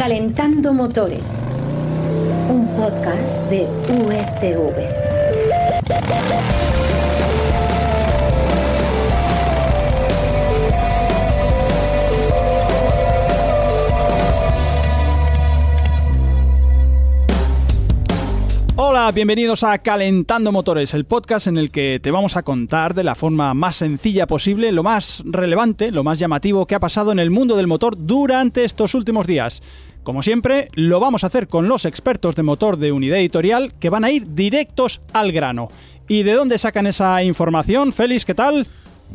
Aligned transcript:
Calentando 0.00 0.72
Motores, 0.72 1.38
un 2.48 2.66
podcast 2.74 3.36
de 3.50 3.68
UETV. 3.90 5.10
Hola, 18.76 19.12
bienvenidos 19.12 19.64
a 19.64 19.76
Calentando 19.78 20.50
Motores, 20.50 20.94
el 20.94 21.04
podcast 21.04 21.46
en 21.46 21.58
el 21.58 21.70
que 21.70 22.00
te 22.02 22.10
vamos 22.10 22.38
a 22.38 22.42
contar 22.42 22.94
de 22.94 23.04
la 23.04 23.14
forma 23.14 23.52
más 23.52 23.76
sencilla 23.76 24.26
posible 24.26 24.72
lo 24.72 24.82
más 24.82 25.22
relevante, 25.26 25.90
lo 25.90 26.02
más 26.02 26.18
llamativo 26.18 26.66
que 26.66 26.74
ha 26.74 26.80
pasado 26.80 27.12
en 27.12 27.18
el 27.18 27.30
mundo 27.30 27.54
del 27.56 27.66
motor 27.66 27.94
durante 27.98 28.64
estos 28.64 28.94
últimos 28.94 29.26
días. 29.26 29.62
Como 30.02 30.22
siempre, 30.22 30.68
lo 30.74 30.98
vamos 30.98 31.24
a 31.24 31.26
hacer 31.26 31.46
con 31.46 31.68
los 31.68 31.84
expertos 31.84 32.34
de 32.34 32.42
motor 32.42 32.78
de 32.78 32.92
Unidad 32.92 33.18
Editorial 33.18 33.74
que 33.78 33.90
van 33.90 34.04
a 34.04 34.10
ir 34.10 34.34
directos 34.34 35.02
al 35.12 35.30
grano. 35.30 35.68
¿Y 36.08 36.22
de 36.22 36.32
dónde 36.32 36.58
sacan 36.58 36.86
esa 36.86 37.22
información? 37.22 37.92
Félix, 37.92 38.24
¿qué 38.24 38.34
tal? 38.34 38.66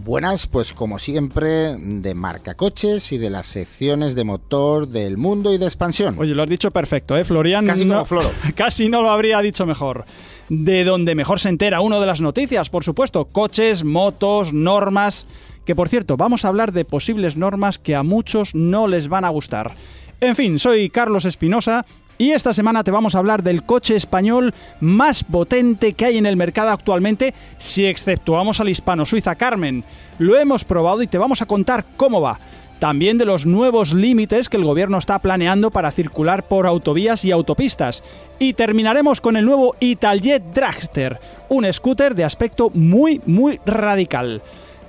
Buenas, 0.03 0.45
pues 0.45 0.73
como 0.73 0.99
siempre, 0.99 1.77
de 1.77 2.13
marca 2.13 2.53
coches 2.53 3.11
y 3.11 3.17
de 3.17 3.29
las 3.29 3.47
secciones 3.47 4.13
de 4.13 4.25
motor 4.25 4.87
del 4.87 5.17
mundo 5.17 5.53
y 5.53 5.57
de 5.57 5.65
expansión. 5.65 6.15
Oye, 6.19 6.35
lo 6.35 6.43
has 6.43 6.49
dicho 6.49 6.69
perfecto, 6.69 7.17
¿eh, 7.17 7.23
Florian? 7.23 7.65
Casi 7.65 7.85
no, 7.85 7.93
como 7.93 8.05
Floro. 8.05 8.31
Casi 8.55 8.89
no 8.89 9.01
lo 9.01 9.09
habría 9.09 9.39
dicho 9.41 9.65
mejor. 9.65 10.05
De 10.49 10.83
donde 10.83 11.15
mejor 11.15 11.39
se 11.39 11.49
entera 11.49 11.81
uno 11.81 11.99
de 11.99 12.05
las 12.05 12.21
noticias, 12.21 12.69
por 12.69 12.83
supuesto. 12.83 13.25
Coches, 13.25 13.83
motos, 13.83 14.53
normas. 14.53 15.27
Que 15.65 15.75
por 15.75 15.89
cierto, 15.89 16.17
vamos 16.17 16.45
a 16.45 16.49
hablar 16.49 16.73
de 16.73 16.85
posibles 16.85 17.37
normas 17.37 17.79
que 17.79 17.95
a 17.95 18.03
muchos 18.03 18.53
no 18.53 18.87
les 18.87 19.07
van 19.07 19.25
a 19.25 19.29
gustar. 19.29 19.71
En 20.21 20.35
fin, 20.35 20.59
soy 20.59 20.89
Carlos 20.89 21.25
Espinosa 21.25 21.85
y 22.17 22.31
esta 22.31 22.53
semana 22.53 22.83
te 22.83 22.91
vamos 22.91 23.15
a 23.15 23.17
hablar 23.17 23.43
del 23.43 23.63
coche 23.63 23.95
español 23.95 24.53
más 24.79 25.25
potente 25.25 25.93
que 25.93 26.05
hay 26.05 26.17
en 26.17 26.25
el 26.25 26.37
mercado 26.37 26.69
actualmente, 26.69 27.33
si 27.57 27.85
exceptuamos 27.85 28.61
al 28.61 28.69
hispano-suiza 28.69 29.35
Carmen. 29.35 29.83
Lo 30.17 30.37
hemos 30.37 30.63
probado 30.63 31.01
y 31.01 31.07
te 31.07 31.17
vamos 31.17 31.41
a 31.41 31.45
contar 31.45 31.83
cómo 31.97 32.21
va. 32.21 32.39
También 32.79 33.17
de 33.17 33.25
los 33.25 33.45
nuevos 33.45 33.93
límites 33.93 34.47
que 34.47 34.57
el 34.57 34.63
gobierno 34.63 34.97
está 34.97 35.19
planeando 35.19 35.71
para 35.71 35.91
circular 35.91 36.43
por 36.43 36.65
autovías 36.67 37.25
y 37.25 37.31
autopistas. 37.31 38.01
Y 38.39 38.53
terminaremos 38.53 39.19
con 39.19 39.35
el 39.35 39.45
nuevo 39.45 39.75
Italjet 39.81 40.43
Dragster, 40.53 41.19
un 41.49 41.71
scooter 41.71 42.15
de 42.15 42.23
aspecto 42.23 42.69
muy, 42.73 43.21
muy 43.25 43.59
radical. 43.65 44.41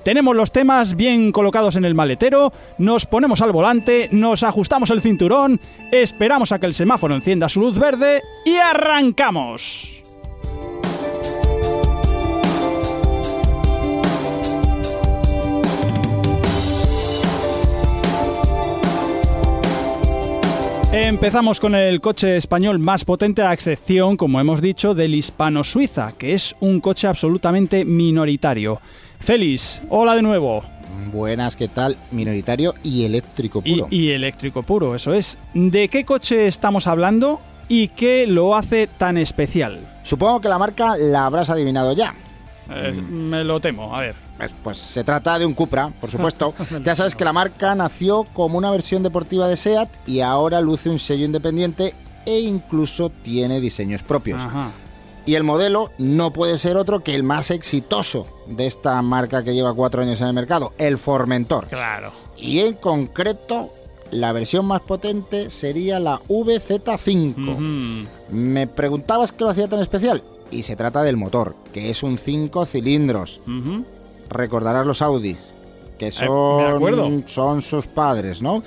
Tenemos 0.06 0.36
los 0.36 0.52
temas 0.52 0.94
bien 0.94 1.32
colocados 1.32 1.74
en 1.74 1.84
el 1.84 1.96
maletero, 1.96 2.52
nos 2.78 3.06
ponemos 3.06 3.40
al 3.42 3.50
volante, 3.50 4.08
nos 4.12 4.44
ajustamos 4.44 4.90
el 4.90 5.00
cinturón, 5.00 5.58
esperamos 5.90 6.52
a 6.52 6.60
que 6.60 6.66
el 6.66 6.74
semáforo 6.74 7.16
encienda 7.16 7.48
su 7.48 7.60
luz 7.60 7.76
verde 7.76 8.22
y 8.44 8.54
arrancamos. 8.54 10.04
Empezamos 20.92 21.58
con 21.58 21.74
el 21.74 22.00
coche 22.00 22.36
español 22.36 22.78
más 22.78 23.04
potente 23.04 23.42
a 23.42 23.52
excepción, 23.52 24.16
como 24.16 24.41
hemos 24.41 24.62
dicho, 24.62 24.94
del 24.94 25.16
hispano-suiza, 25.16 26.12
que 26.16 26.34
es 26.34 26.54
un 26.60 26.80
coche 26.80 27.08
absolutamente 27.08 27.84
minoritario. 27.84 28.80
Félix, 29.20 29.83
hola 29.89 30.14
de 30.14 30.22
nuevo. 30.22 30.62
Buenas, 31.12 31.56
¿qué 31.56 31.69
tal? 31.69 31.97
Minoritario 32.11 32.75
y 32.83 33.05
eléctrico 33.05 33.62
puro. 33.62 33.86
y 33.91 34.11
eléctrico 34.11 34.62
puro, 34.62 34.95
eso 34.95 35.14
es. 35.14 35.39
¿De 35.55 35.89
qué 35.89 36.05
coche 36.05 36.47
estamos 36.47 36.86
hablando 36.86 37.41
y 37.69 37.89
qué 37.89 38.27
lo 38.27 38.55
hace 38.56 38.87
tan 38.87 39.17
especial? 39.17 39.81
Supongo 40.03 40.41
que 40.41 40.48
la 40.48 40.59
marca 40.59 40.97
la 40.97 41.26
habrás 41.26 41.50
adivinado 41.50 41.93
ya. 41.93 42.15
Eh, 42.71 42.93
Me 43.09 43.44
lo 43.44 43.60
temo, 43.60 43.94
a 43.97 44.00
ver. 44.00 44.16
Pues, 44.37 44.55
pues 44.62 44.76
se 44.76 45.05
trata 45.05 45.38
de 45.38 45.47
un 45.47 45.55
Cupra, 45.55 45.91
por 46.00 46.10
supuesto. 46.10 46.53
ya 46.84 46.94
sabes 46.94 47.15
que 47.15 47.25
la 47.25 47.32
marca 47.32 47.75
nació 47.75 48.25
como 48.25 48.59
una 48.59 48.71
versión 48.71 49.03
deportiva 49.03 49.49
de 49.49 49.56
SEAT 49.56 49.88
y 50.06 50.21
ahora 50.21 50.60
luce 50.60 50.91
un 50.91 50.99
sello 50.99 51.25
independiente 51.25 51.94
e 52.26 52.41
incluso 52.41 53.10
tiene 53.10 53.60
diseños 53.60 54.03
propios. 54.03 54.43
Ajá. 54.43 54.71
Y 55.26 55.34
el 55.34 55.42
modelo 55.42 55.91
no 55.98 56.32
puede 56.32 56.56
ser 56.56 56.76
otro 56.76 57.00
que 57.03 57.14
el 57.16 57.25
más 57.25 57.50
exitoso 57.50 58.28
de 58.47 58.66
esta 58.66 59.03
marca 59.03 59.42
que 59.42 59.54
lleva 59.54 59.75
cuatro 59.75 60.00
años 60.03 60.20
en 60.20 60.28
el 60.28 60.32
mercado, 60.32 60.72
el 60.78 60.97
Formentor. 60.98 61.66
Claro. 61.66 62.12
Y 62.38 62.60
en 62.60 62.75
concreto, 62.75 63.70
la 64.12 64.31
versión 64.32 64.66
más 64.66 64.82
potente 64.82 65.50
sería 65.50 65.98
la 65.98 66.20
VZ5. 66.28 67.54
Ujú. 67.54 68.09
Me 68.31 68.69
preguntabas 68.69 69.32
qué 69.32 69.42
lo 69.44 69.50
hacía 69.50 69.69
tan 69.69 69.81
especial. 69.81 70.22
Y 70.53 70.62
se 70.62 70.76
trata 70.76 71.03
del 71.03 71.16
motor, 71.16 71.56
que 71.72 71.91
es 71.91 72.04
un 72.04 72.19
5 72.19 72.64
cilindros. 72.66 73.41
Recordarás 74.28 74.87
los 74.87 75.03
Audi, 75.03 75.37
que 75.98 76.08
Eh, 76.08 77.22
son 77.26 77.62
sus 77.62 77.87
padres, 77.88 78.43
¿no? 78.43 78.62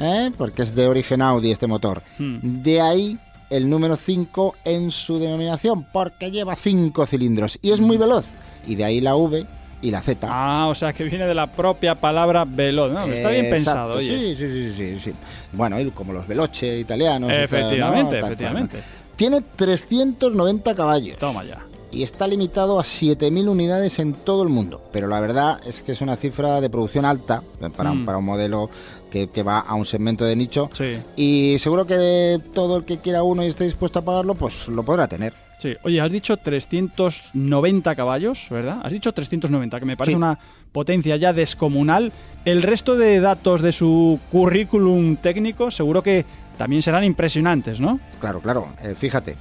¿Eh? 0.00 0.32
Porque 0.36 0.62
es 0.62 0.74
de 0.74 0.88
origen 0.88 1.22
Audi 1.22 1.52
este 1.52 1.68
motor. 1.68 2.02
Hmm. 2.18 2.62
De 2.62 2.80
ahí 2.80 3.18
el 3.50 3.68
número 3.68 3.96
5 3.96 4.54
en 4.64 4.90
su 4.90 5.18
denominación, 5.18 5.84
porque 5.92 6.30
lleva 6.30 6.56
5 6.56 7.06
cilindros 7.06 7.58
y 7.62 7.72
es 7.72 7.80
muy 7.80 7.96
veloz. 7.96 8.24
Y 8.66 8.74
de 8.76 8.84
ahí 8.84 9.00
la 9.00 9.14
V 9.16 9.46
y 9.82 9.90
la 9.90 10.00
Z. 10.00 10.26
Ah, 10.30 10.66
o 10.68 10.74
sea 10.74 10.92
que 10.94 11.04
viene 11.04 11.26
de 11.26 11.34
la 11.34 11.50
propia 11.52 11.94
palabra 11.94 12.44
veloz. 12.46 12.90
No, 12.92 13.02
está 13.04 13.28
bien 13.30 13.44
Exacto, 13.46 13.54
pensado, 13.54 13.94
oye. 13.94 14.06
Sí, 14.06 14.34
sí, 14.36 14.48
sí, 14.50 14.70
sí, 14.72 14.98
sí. 14.98 15.12
Bueno, 15.52 15.78
y 15.78 15.90
como 15.90 16.12
los 16.12 16.26
Veloce 16.26 16.78
italianos. 16.78 17.28
y 17.30 17.32
tal, 17.32 17.38
¿no? 17.38 17.44
Efectivamente, 17.44 18.18
efectivamente. 18.18 18.78
Tiene 19.16 19.42
390 19.42 20.74
caballos. 20.74 21.18
Toma 21.18 21.44
ya. 21.44 21.64
Y 21.92 22.02
está 22.02 22.26
limitado 22.26 22.80
a 22.80 22.82
7.000 22.82 23.48
unidades 23.48 24.00
en 24.00 24.14
todo 24.14 24.42
el 24.42 24.48
mundo. 24.48 24.82
Pero 24.92 25.06
la 25.06 25.20
verdad 25.20 25.60
es 25.64 25.82
que 25.82 25.92
es 25.92 26.00
una 26.00 26.16
cifra 26.16 26.60
de 26.60 26.68
producción 26.68 27.04
alta 27.04 27.42
eh, 27.60 27.70
para, 27.70 27.92
Mm. 27.94 28.04
para 28.04 28.18
un 28.18 28.24
modelo 28.24 28.68
que, 29.14 29.28
que 29.28 29.42
va 29.44 29.60
a 29.60 29.74
un 29.74 29.84
segmento 29.84 30.24
de 30.24 30.34
nicho. 30.34 30.68
Sí. 30.72 30.96
Y 31.14 31.56
seguro 31.60 31.86
que 31.86 32.40
todo 32.52 32.78
el 32.78 32.84
que 32.84 32.98
quiera 32.98 33.22
uno 33.22 33.44
y 33.44 33.46
esté 33.46 33.62
dispuesto 33.64 34.00
a 34.00 34.02
pagarlo, 34.02 34.34
pues 34.34 34.66
lo 34.68 34.82
podrá 34.82 35.06
tener. 35.06 35.32
Sí, 35.60 35.72
oye, 35.84 36.00
has 36.00 36.10
dicho 36.10 36.36
390 36.36 37.94
caballos, 37.94 38.48
¿verdad? 38.50 38.80
Has 38.82 38.92
dicho 38.92 39.12
390, 39.12 39.78
que 39.78 39.86
me 39.86 39.96
parece 39.96 40.10
Sí. 40.12 40.16
una 40.16 40.36
potencia 40.72 41.16
ya 41.16 41.32
descomunal. 41.32 42.12
El 42.44 42.62
resto 42.62 42.96
de 42.96 43.20
datos 43.20 43.62
de 43.62 43.70
su 43.70 44.18
currículum 44.32 45.16
técnico 45.16 45.70
seguro 45.70 46.02
que 46.02 46.24
también 46.58 46.82
serán 46.82 47.04
impresionantes, 47.04 47.78
¿no? 47.80 48.00
Claro, 48.20 48.40
claro. 48.40 48.68
eh, 48.82 48.94
fíjate. 48.96 49.36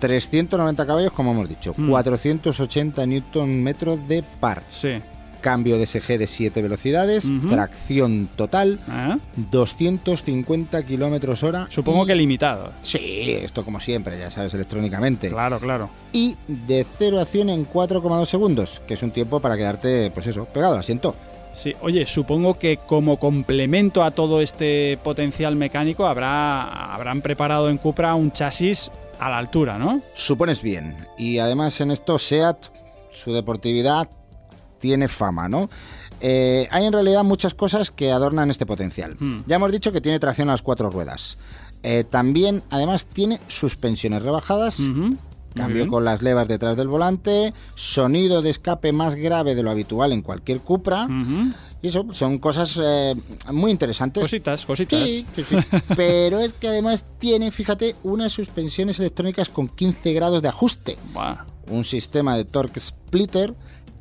390 0.00 0.84
caballos, 0.86 1.12
como 1.12 1.30
hemos 1.32 1.48
dicho. 1.48 1.72
Mm. 1.76 1.88
480 1.88 3.06
newton 3.06 3.62
metros 3.62 4.06
de 4.06 4.22
par. 4.40 4.62
Sí. 4.70 5.00
Cambio 5.44 5.76
de 5.76 5.84
SG 5.84 6.16
de 6.16 6.26
7 6.26 6.62
velocidades. 6.62 7.30
Tracción 7.50 8.30
total. 8.34 8.78
¿Eh? 8.90 9.18
250 9.50 10.82
kilómetros 10.86 11.42
hora. 11.42 11.66
Supongo 11.68 12.04
y- 12.04 12.06
que 12.06 12.14
limitado. 12.14 12.72
Sí, 12.80 13.32
esto 13.42 13.62
como 13.62 13.78
siempre, 13.78 14.18
ya 14.18 14.30
sabes, 14.30 14.54
electrónicamente. 14.54 15.28
Claro, 15.28 15.60
claro. 15.60 15.90
Y 16.14 16.34
de 16.48 16.86
0 16.98 17.20
a 17.20 17.26
100 17.26 17.50
en 17.50 17.66
4,2 17.66 18.24
segundos, 18.30 18.80
que 18.88 18.94
es 18.94 19.02
un 19.02 19.10
tiempo 19.10 19.38
para 19.40 19.58
quedarte, 19.58 20.10
pues 20.12 20.26
eso, 20.26 20.46
pegado 20.46 20.72
al 20.72 20.80
asiento. 20.80 21.14
Sí, 21.52 21.74
oye, 21.82 22.06
supongo 22.06 22.58
que 22.58 22.78
como 22.78 23.18
complemento 23.18 24.02
a 24.02 24.12
todo 24.12 24.40
este 24.40 24.98
potencial 25.04 25.56
mecánico 25.56 26.06
habrá, 26.06 26.62
habrán 26.94 27.20
preparado 27.20 27.68
en 27.68 27.76
Cupra 27.76 28.14
un 28.14 28.32
chasis 28.32 28.90
a 29.20 29.28
la 29.28 29.36
altura, 29.38 29.76
¿no? 29.76 30.00
Supones 30.14 30.62
bien. 30.62 30.96
Y 31.18 31.36
además 31.36 31.80
en 31.82 31.90
esto 31.90 32.18
SEAT, 32.18 32.56
su 33.12 33.32
deportividad 33.34 34.08
tiene 34.78 35.08
fama, 35.08 35.48
¿no? 35.48 35.70
Eh, 36.20 36.68
hay 36.70 36.86
en 36.86 36.92
realidad 36.92 37.24
muchas 37.24 37.54
cosas 37.54 37.90
que 37.90 38.10
adornan 38.10 38.50
este 38.50 38.66
potencial. 38.66 39.16
Hmm. 39.18 39.40
Ya 39.46 39.56
hemos 39.56 39.72
dicho 39.72 39.92
que 39.92 40.00
tiene 40.00 40.18
tracción 40.18 40.48
a 40.48 40.52
las 40.52 40.62
cuatro 40.62 40.90
ruedas. 40.90 41.38
Eh, 41.82 42.04
también, 42.08 42.62
además, 42.70 43.06
tiene 43.06 43.40
suspensiones 43.46 44.22
rebajadas, 44.22 44.80
cambio 45.54 45.86
con 45.88 46.04
las 46.04 46.22
levas 46.22 46.48
detrás 46.48 46.76
del 46.76 46.88
volante, 46.88 47.52
sonido 47.74 48.40
de 48.40 48.50
escape 48.50 48.92
más 48.92 49.14
grave 49.16 49.54
de 49.54 49.62
lo 49.62 49.70
habitual 49.70 50.12
en 50.12 50.22
cualquier 50.22 50.60
Cupra. 50.60 51.06
Y 51.82 51.88
eso 51.88 52.06
son 52.12 52.38
cosas 52.38 52.80
eh, 52.82 53.14
muy 53.52 53.70
interesantes. 53.70 54.22
Cositas, 54.22 54.64
cositas. 54.64 54.98
Sí, 55.00 55.26
sí, 55.36 55.42
sí. 55.42 55.56
Pero 55.94 56.38
es 56.38 56.54
que 56.54 56.68
además 56.68 57.04
tiene, 57.18 57.50
fíjate, 57.50 57.94
unas 58.04 58.32
suspensiones 58.32 58.98
electrónicas 58.98 59.50
con 59.50 59.68
15 59.68 60.14
grados 60.14 60.40
de 60.40 60.48
ajuste. 60.48 60.96
Buah. 61.12 61.44
Un 61.68 61.84
sistema 61.84 62.38
de 62.38 62.46
torque 62.46 62.80
splitter 62.80 63.54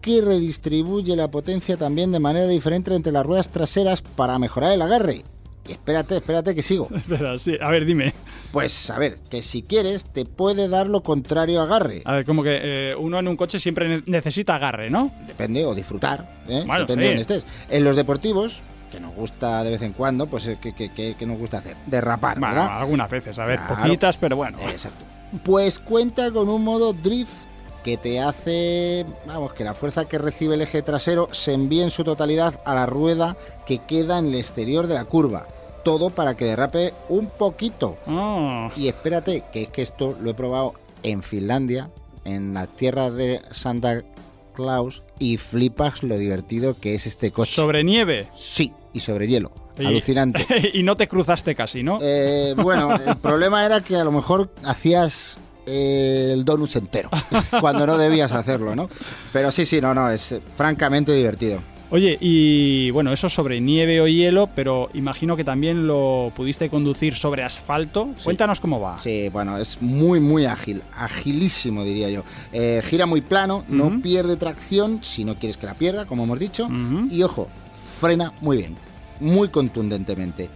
que 0.04 0.22
redistribuye 0.22 1.16
la 1.16 1.32
potencia 1.32 1.78
también 1.78 2.12
de 2.12 2.20
manera 2.20 2.46
diferente 2.48 2.94
entre 2.94 3.14
las 3.14 3.26
ruedas 3.26 3.48
traseras 3.48 4.02
para 4.02 4.38
mejorar 4.38 4.74
el 4.74 4.82
agarre. 4.82 5.24
Y 5.66 5.72
espérate, 5.72 6.18
espérate 6.18 6.54
que 6.54 6.62
sigo. 6.62 6.90
Espera, 6.96 7.38
sí, 7.38 7.56
a 7.62 7.70
ver, 7.70 7.86
dime. 7.86 8.14
Pues 8.52 8.90
a 8.90 9.00
ver, 9.00 9.20
que 9.30 9.42
si 9.42 9.62
quieres 9.64 10.06
te 10.06 10.26
puede 10.26 10.68
dar 10.68 10.88
lo 10.88 11.02
contrario 11.04 11.62
agarre. 11.62 12.02
A 12.04 12.16
ver, 12.16 12.26
como 12.26 12.44
que 12.44 12.60
eh, 12.62 12.96
uno 13.00 13.18
en 13.18 13.30
un 13.30 13.38
coche 13.38 13.60
siempre 13.60 13.88
ne- 13.88 14.04
necesita 14.06 14.56
agarre, 14.58 14.90
¿no? 14.90 15.10
Depende, 15.26 15.66
o 15.66 15.74
disfrutar, 15.74 16.30
¿eh? 16.50 16.64
Bueno, 16.68 16.82
depende 16.82 16.94
sí. 16.94 17.00
de 17.00 17.08
donde 17.08 17.22
estés. 17.22 17.46
En 17.70 17.84
los 17.86 17.96
deportivos, 17.96 18.60
que 18.92 19.00
nos 19.00 19.16
gusta 19.16 19.64
de 19.64 19.70
vez 19.70 19.82
en 19.84 19.94
cuando, 19.94 20.28
pues 20.28 20.46
eh, 20.50 20.58
¿qué, 20.62 20.74
qué- 20.76 20.92
qué- 20.94 21.16
qué 21.18 21.26
nos 21.26 21.40
gusta 21.40 21.60
hacer? 21.60 21.78
Derrapar, 21.86 22.38
Bueno, 22.40 22.56
¿verdad? 22.56 22.82
algunas 22.82 23.10
veces, 23.10 23.40
a 23.40 23.46
ver, 23.46 23.60
Claro. 23.60 23.76
poquitas, 23.84 24.18
pero 24.18 24.36
bueno. 24.36 24.58
Exacto. 24.70 25.06
Pues 25.46 25.80
cuenta 25.80 26.30
con 26.32 26.50
un 26.50 26.62
modo 26.62 26.92
drift 26.92 27.32
que 27.83 27.97
te 27.97 28.21
hace, 28.21 29.06
vamos, 29.25 29.53
que 29.53 29.63
la 29.63 29.74
fuerza 29.74 30.06
que 30.06 30.18
recibe 30.18 30.56
el 30.56 30.62
eje 30.62 30.81
trasero 30.81 31.27
se 31.31 31.53
envíe 31.53 31.81
en 31.81 31.89
su 31.91 32.03
totalidad 32.03 32.62
a 32.65 32.74
la 32.75 32.85
rueda 32.85 33.35
que 33.65 33.80
queda 33.80 34.19
en 34.19 34.27
el 34.27 34.35
exterior 34.35 34.88
de 34.88 34.95
la 34.95 35.06
curva. 35.06 35.47
Todo 35.83 36.09
para 36.09 36.35
que 36.38 36.45
derrape 36.45 36.94
un 37.09 37.27
poquito. 37.27 37.97
Oh, 38.07 38.69
Y 38.77 38.88
espérate, 38.88 39.44
que 39.51 39.63
es 39.63 39.68
que 39.68 39.81
esto 39.81 40.15
lo 40.21 40.30
he 40.31 40.33
probado 40.33 40.74
en 41.03 41.21
Finlandia, 41.24 41.89
en 42.24 42.53
la 42.53 42.68
tierra 42.68 43.12
de 43.12 43.41
Santa 43.51 44.01
Claus, 44.53 45.03
y 45.19 45.38
flipas 45.38 46.01
lo 46.03 46.18
divertido 46.18 46.80
que 46.80 46.95
es 46.95 47.06
este 47.06 47.31
coche. 47.31 47.51
sobre 47.53 47.83
nieve. 47.83 48.27
Sí, 48.35 48.71
y 48.94 49.01
sobre 49.01 49.27
hielo. 49.27 49.51
Y- 49.77 49.85
Alucinante. 49.85 50.45
y 50.74 50.83
no 50.83 50.95
te 50.95 51.07
cruzaste 51.09 51.53
casi, 51.56 51.83
¿no? 51.83 51.97
Eh, 52.01 52.53
bueno, 52.56 52.95
el 52.95 53.18
problema 53.18 53.65
era 53.65 53.81
que 53.81 53.95
a 53.97 54.03
lo 54.06 54.12
mejor 54.13 54.51
hacías 54.63 55.38
el 55.65 56.44
donus 56.45 56.75
entero, 56.75 57.10
cuando 57.62 57.86
no 57.88 57.98
debías 57.98 58.31
hacerlo, 58.31 58.75
¿no? 58.75 58.89
Pero 59.31 59.51
sí, 59.51 59.65
sí, 59.65 59.81
no, 59.81 59.94
no, 59.94 60.10
es 60.10 60.36
francamente 60.56 61.13
divertido. 61.13 61.62
Oye, 61.94 62.18
y 62.19 62.89
bueno, 62.89 63.13
eso 63.13 63.30
sobre 63.30 63.62
nieve 63.62 64.01
o 64.01 64.07
hielo, 64.07 64.50
pero 64.56 64.89
imagino 64.95 65.38
que 65.38 65.44
también 65.44 65.86
lo 65.86 66.31
pudiste 66.36 66.68
conducir 66.68 67.13
sobre 67.13 67.44
asfalto. 67.44 68.15
Cuéntanos 68.24 68.60
cómo 68.60 68.81
va. 68.81 69.00
Sí, 69.00 69.30
bueno, 69.30 69.60
es 69.60 69.80
muy, 69.80 70.19
muy 70.19 70.45
ágil, 70.45 70.81
agilísimo 70.98 71.83
diría 71.83 72.09
yo. 72.09 72.24
Eh, 72.51 72.81
gira 72.83 73.06
muy 73.06 73.21
plano, 73.21 73.63
no 73.68 74.01
pierde 74.01 74.38
tracción 74.38 75.04
si 75.04 75.24
no 75.24 75.36
quieres 75.36 75.57
que 75.57 75.68
la 75.68 75.75
pierda, 75.75 76.06
como 76.06 76.24
hemos 76.24 76.39
dicho. 76.39 76.68
Y 77.12 77.21
ojo, 77.21 77.48
frena 78.01 78.33
muy 78.42 78.57
bien, 78.57 78.75
muy 79.19 79.50
contundentemente. 79.50 80.50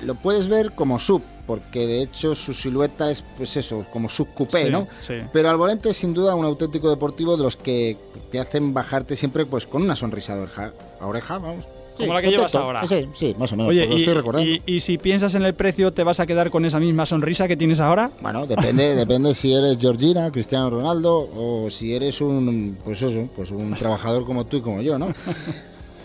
Lo 0.00 0.14
puedes 0.14 0.48
ver 0.48 0.72
como 0.72 0.98
sub, 0.98 1.20
porque 1.46 1.86
de 1.86 2.02
hecho 2.02 2.34
su 2.34 2.52
silueta 2.54 3.10
es, 3.10 3.22
pues 3.36 3.56
eso, 3.56 3.86
como 3.92 4.08
sub 4.08 4.28
coupé, 4.34 4.66
Sí, 4.66 4.70
¿no? 4.72 4.88
sí. 5.06 5.14
Pero 5.32 5.48
al 5.50 5.56
volante 5.56 5.90
es 5.90 5.96
sin 5.96 6.12
duda 6.12 6.34
un 6.34 6.44
auténtico 6.44 6.90
deportivo 6.90 7.36
de 7.36 7.42
los 7.44 7.56
que 7.56 7.96
te 8.30 8.40
hacen 8.40 8.74
bajarte 8.74 9.16
siempre 9.16 9.46
pues 9.46 9.66
con 9.66 9.82
una 9.82 9.94
sonrisa 9.96 10.34
a 10.34 10.42
oreja, 10.42 10.72
a 11.00 11.06
oreja 11.06 11.38
vamos. 11.38 11.64
Como 11.96 12.12
la 12.12 12.20
que 12.20 12.28
llevas 12.28 12.54
ahora. 12.54 12.86
Sí, 12.86 13.08
sí, 13.14 13.34
más 13.38 13.50
o 13.52 13.56
menos, 13.56 13.70
Oye, 13.70 13.80
pues 13.86 13.88
lo 13.90 13.96
y, 13.96 14.00
estoy 14.00 14.14
recordando. 14.14 14.46
y- 14.50 14.62
y 14.66 14.80
si 14.80 14.98
piensas 14.98 15.34
en 15.34 15.44
el 15.46 15.54
precio, 15.54 15.94
¿te 15.94 16.04
vas 16.04 16.20
a 16.20 16.26
quedar 16.26 16.50
con 16.50 16.66
esa 16.66 16.78
misma 16.78 17.06
sonrisa 17.06 17.48
que 17.48 17.56
tienes 17.56 17.80
ahora? 17.80 18.10
Bueno, 18.20 18.46
depende, 18.46 18.94
depende 18.94 19.32
si 19.34 19.54
eres 19.54 19.78
Georgina, 19.80 20.30
Cristiano 20.30 20.68
Ronaldo 20.68 21.26
o 21.34 21.70
si 21.70 21.94
eres 21.94 22.20
un, 22.20 22.76
pues 22.84 23.00
eso, 23.00 23.30
pues 23.34 23.50
un 23.50 23.72
trabajador 23.76 24.26
como 24.26 24.44
tú 24.44 24.58
y 24.58 24.60
como 24.60 24.82
yo, 24.82 24.98
¿no? 24.98 25.08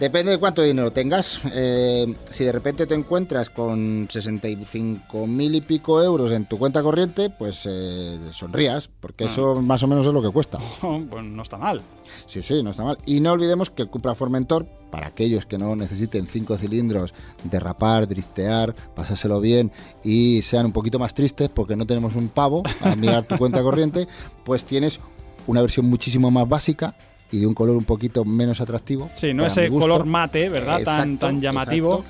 Depende 0.01 0.31
de 0.31 0.39
cuánto 0.39 0.63
dinero 0.63 0.92
tengas. 0.92 1.42
Eh, 1.53 2.15
si 2.31 2.44
de 2.44 2.51
repente 2.51 2.88
te 2.88 2.95
encuentras 2.95 3.51
con 3.51 4.07
65 4.09 5.27
mil 5.27 5.53
y 5.53 5.62
pico 5.62 6.01
euros 6.01 6.31
en 6.31 6.45
tu 6.45 6.57
cuenta 6.57 6.81
corriente, 6.81 7.30
pues 7.30 7.68
eh, 7.69 8.18
sonrías, 8.31 8.88
porque 8.88 9.25
eso 9.25 9.62
más 9.62 9.83
o 9.83 9.88
menos 9.88 10.07
es 10.07 10.12
lo 10.12 10.24
que 10.24 10.31
cuesta. 10.31 10.57
pues 10.81 11.24
no 11.24 11.44
está 11.44 11.59
mal. 11.59 11.83
Sí, 12.25 12.42
sí, 12.42 12.63
no 12.63 12.71
está 12.71 12.83
mal. 12.83 12.98
Y 13.06 13.19
no 13.19 13.31
olvidemos 13.31 13.69
que 13.69 13.83
el 13.83 13.89
Cupra 13.89 14.15
Formentor, 14.15 14.65
para 14.89 15.06
aquellos 15.06 15.45
que 15.45 15.59
no 15.59 15.75
necesiten 15.75 16.25
cinco 16.25 16.57
cilindros, 16.57 17.13
derrapar, 17.44 18.07
dristear, 18.07 18.74
pasárselo 18.95 19.39
bien 19.39 19.71
y 20.03 20.42
sean 20.42 20.65
un 20.65 20.71
poquito 20.71 20.98
más 20.98 21.13
tristes 21.13 21.50
porque 21.50 21.75
no 21.75 21.86
tenemos 21.86 22.15
un 22.15 22.30
pavo 22.30 22.63
a 22.81 22.95
mirar 22.95 23.25
tu 23.25 23.38
cuenta 23.38 23.62
corriente, 23.62 24.07
pues 24.45 24.65
tienes 24.65 25.00
una 25.45 25.62
versión 25.62 25.86
muchísimo 25.86 26.31
más 26.31 26.50
básica 26.50 26.95
y 27.31 27.39
de 27.39 27.48
un 27.48 27.54
color 27.54 27.78
un 27.78 27.86
poquito 27.86 28.25
menos 28.25 28.62
atractivo. 28.62 29.10
Sí, 29.16 29.33
no 29.33 29.45
ese 29.45 29.69
color 29.69 30.06
mate, 30.06 30.50
¿verdad? 30.50 30.81
tan, 30.83 31.12
Exacto, 31.12 31.25
tan 31.25 31.42
llamativo. 31.42 32.04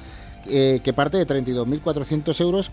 Eh, 0.47 0.79
que 0.83 0.91
parte 0.91 1.18
de 1.18 1.27
32.400 1.27 2.41
euros, 2.41 2.71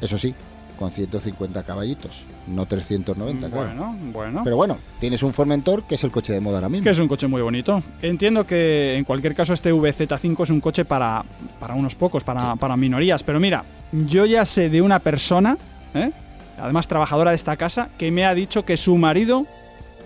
eso 0.00 0.16
sí, 0.16 0.34
con 0.78 0.90
150 0.90 1.62
caballitos, 1.62 2.24
no 2.46 2.64
390, 2.66 3.50
claro. 3.50 3.66
Bueno, 3.66 3.96
bueno. 4.12 4.40
Pero 4.42 4.56
bueno, 4.56 4.78
tienes 4.98 5.22
un 5.22 5.34
Formentor 5.34 5.84
que 5.84 5.96
es 5.96 6.04
el 6.04 6.10
coche 6.10 6.32
de 6.32 6.40
moda 6.40 6.56
ahora 6.56 6.70
mismo. 6.70 6.84
Que 6.84 6.90
es 6.90 6.98
un 6.98 7.08
coche 7.08 7.28
muy 7.28 7.42
bonito. 7.42 7.82
Entiendo 8.00 8.46
que 8.46 8.96
en 8.96 9.04
cualquier 9.04 9.34
caso 9.34 9.52
este 9.52 9.72
VZ5 9.72 10.42
es 10.42 10.50
un 10.50 10.60
coche 10.60 10.84
para, 10.86 11.22
para 11.60 11.74
unos 11.74 11.94
pocos, 11.94 12.24
para, 12.24 12.56
para 12.56 12.76
minorías. 12.76 13.22
Pero 13.22 13.38
mira, 13.38 13.64
yo 13.92 14.24
ya 14.24 14.46
sé 14.46 14.70
de 14.70 14.80
una 14.80 14.98
persona, 14.98 15.58
¿eh? 15.94 16.10
además 16.58 16.88
trabajadora 16.88 17.30
de 17.30 17.36
esta 17.36 17.56
casa, 17.56 17.90
que 17.98 18.10
me 18.10 18.24
ha 18.24 18.34
dicho 18.34 18.64
que 18.64 18.78
su 18.78 18.96
marido 18.96 19.46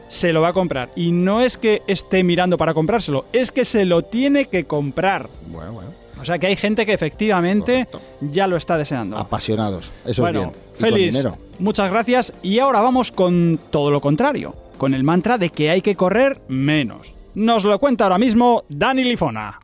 se 0.09 0.33
lo 0.33 0.41
va 0.43 0.49
a 0.49 0.53
comprar. 0.53 0.91
Y 0.97 1.13
no 1.13 1.41
es 1.41 1.57
que 1.57 1.83
esté 1.87 2.23
mirando 2.25 2.57
para 2.57 2.75
comprárselo, 2.75 3.27
es 3.33 3.53
que 3.53 3.65
se 3.65 3.85
lo 3.85 4.03
tiene 4.03 4.47
que 4.47 4.65
comprar. 4.65 5.29
Bueno, 5.49 5.73
bueno. 5.73 5.91
O 6.21 6.25
sea 6.25 6.39
que 6.39 6.47
hay 6.47 6.57
gente 6.57 6.87
que 6.87 6.93
efectivamente 6.95 7.87
Correcto. 7.91 8.01
ya 8.33 8.47
lo 8.47 8.57
está 8.57 8.79
deseando. 8.79 9.19
Apasionados. 9.19 9.93
Eso 10.05 10.23
bueno, 10.23 10.39
es 10.41 10.47
bien. 10.47 10.55
Y 10.57 10.71
con 10.71 10.81
Félix, 10.81 11.15
dinero. 11.15 11.39
muchas 11.59 11.91
gracias. 11.91 12.33
Y 12.43 12.59
ahora 12.59 12.81
vamos 12.81 13.13
con 13.13 13.61
todo 13.71 13.91
lo 13.91 14.01
contrario, 14.01 14.55
con 14.79 14.95
el 14.95 15.05
mantra 15.05 15.37
de 15.39 15.51
que 15.51 15.71
hay 15.71 15.83
que 15.83 15.95
correr 15.95 16.41
menos. 16.49 17.15
Nos 17.35 17.65
lo 17.65 17.79
cuenta 17.79 18.05
ahora 18.05 18.19
mismo 18.19 18.65
Dani 18.71 19.05
Lifona. 19.05 19.61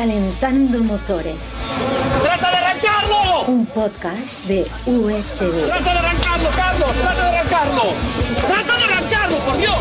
Calentando 0.00 0.82
motores. 0.82 1.54
¡Trata 2.22 2.50
de 2.50 2.56
arrancarlo! 2.56 3.44
Un 3.48 3.66
podcast 3.66 4.46
de 4.46 4.62
USV. 4.86 5.66
¡Trata 5.66 5.92
de 5.92 5.98
arrancarlo, 5.98 6.48
Carlos! 6.56 6.90
¡Trata 7.02 7.30
de 7.30 7.36
arrancarlo! 7.36 7.82
¡Trata 8.46 8.76
de 8.78 8.84
arrancarlo, 8.84 9.36
por 9.40 9.58
Dios! 9.58 9.76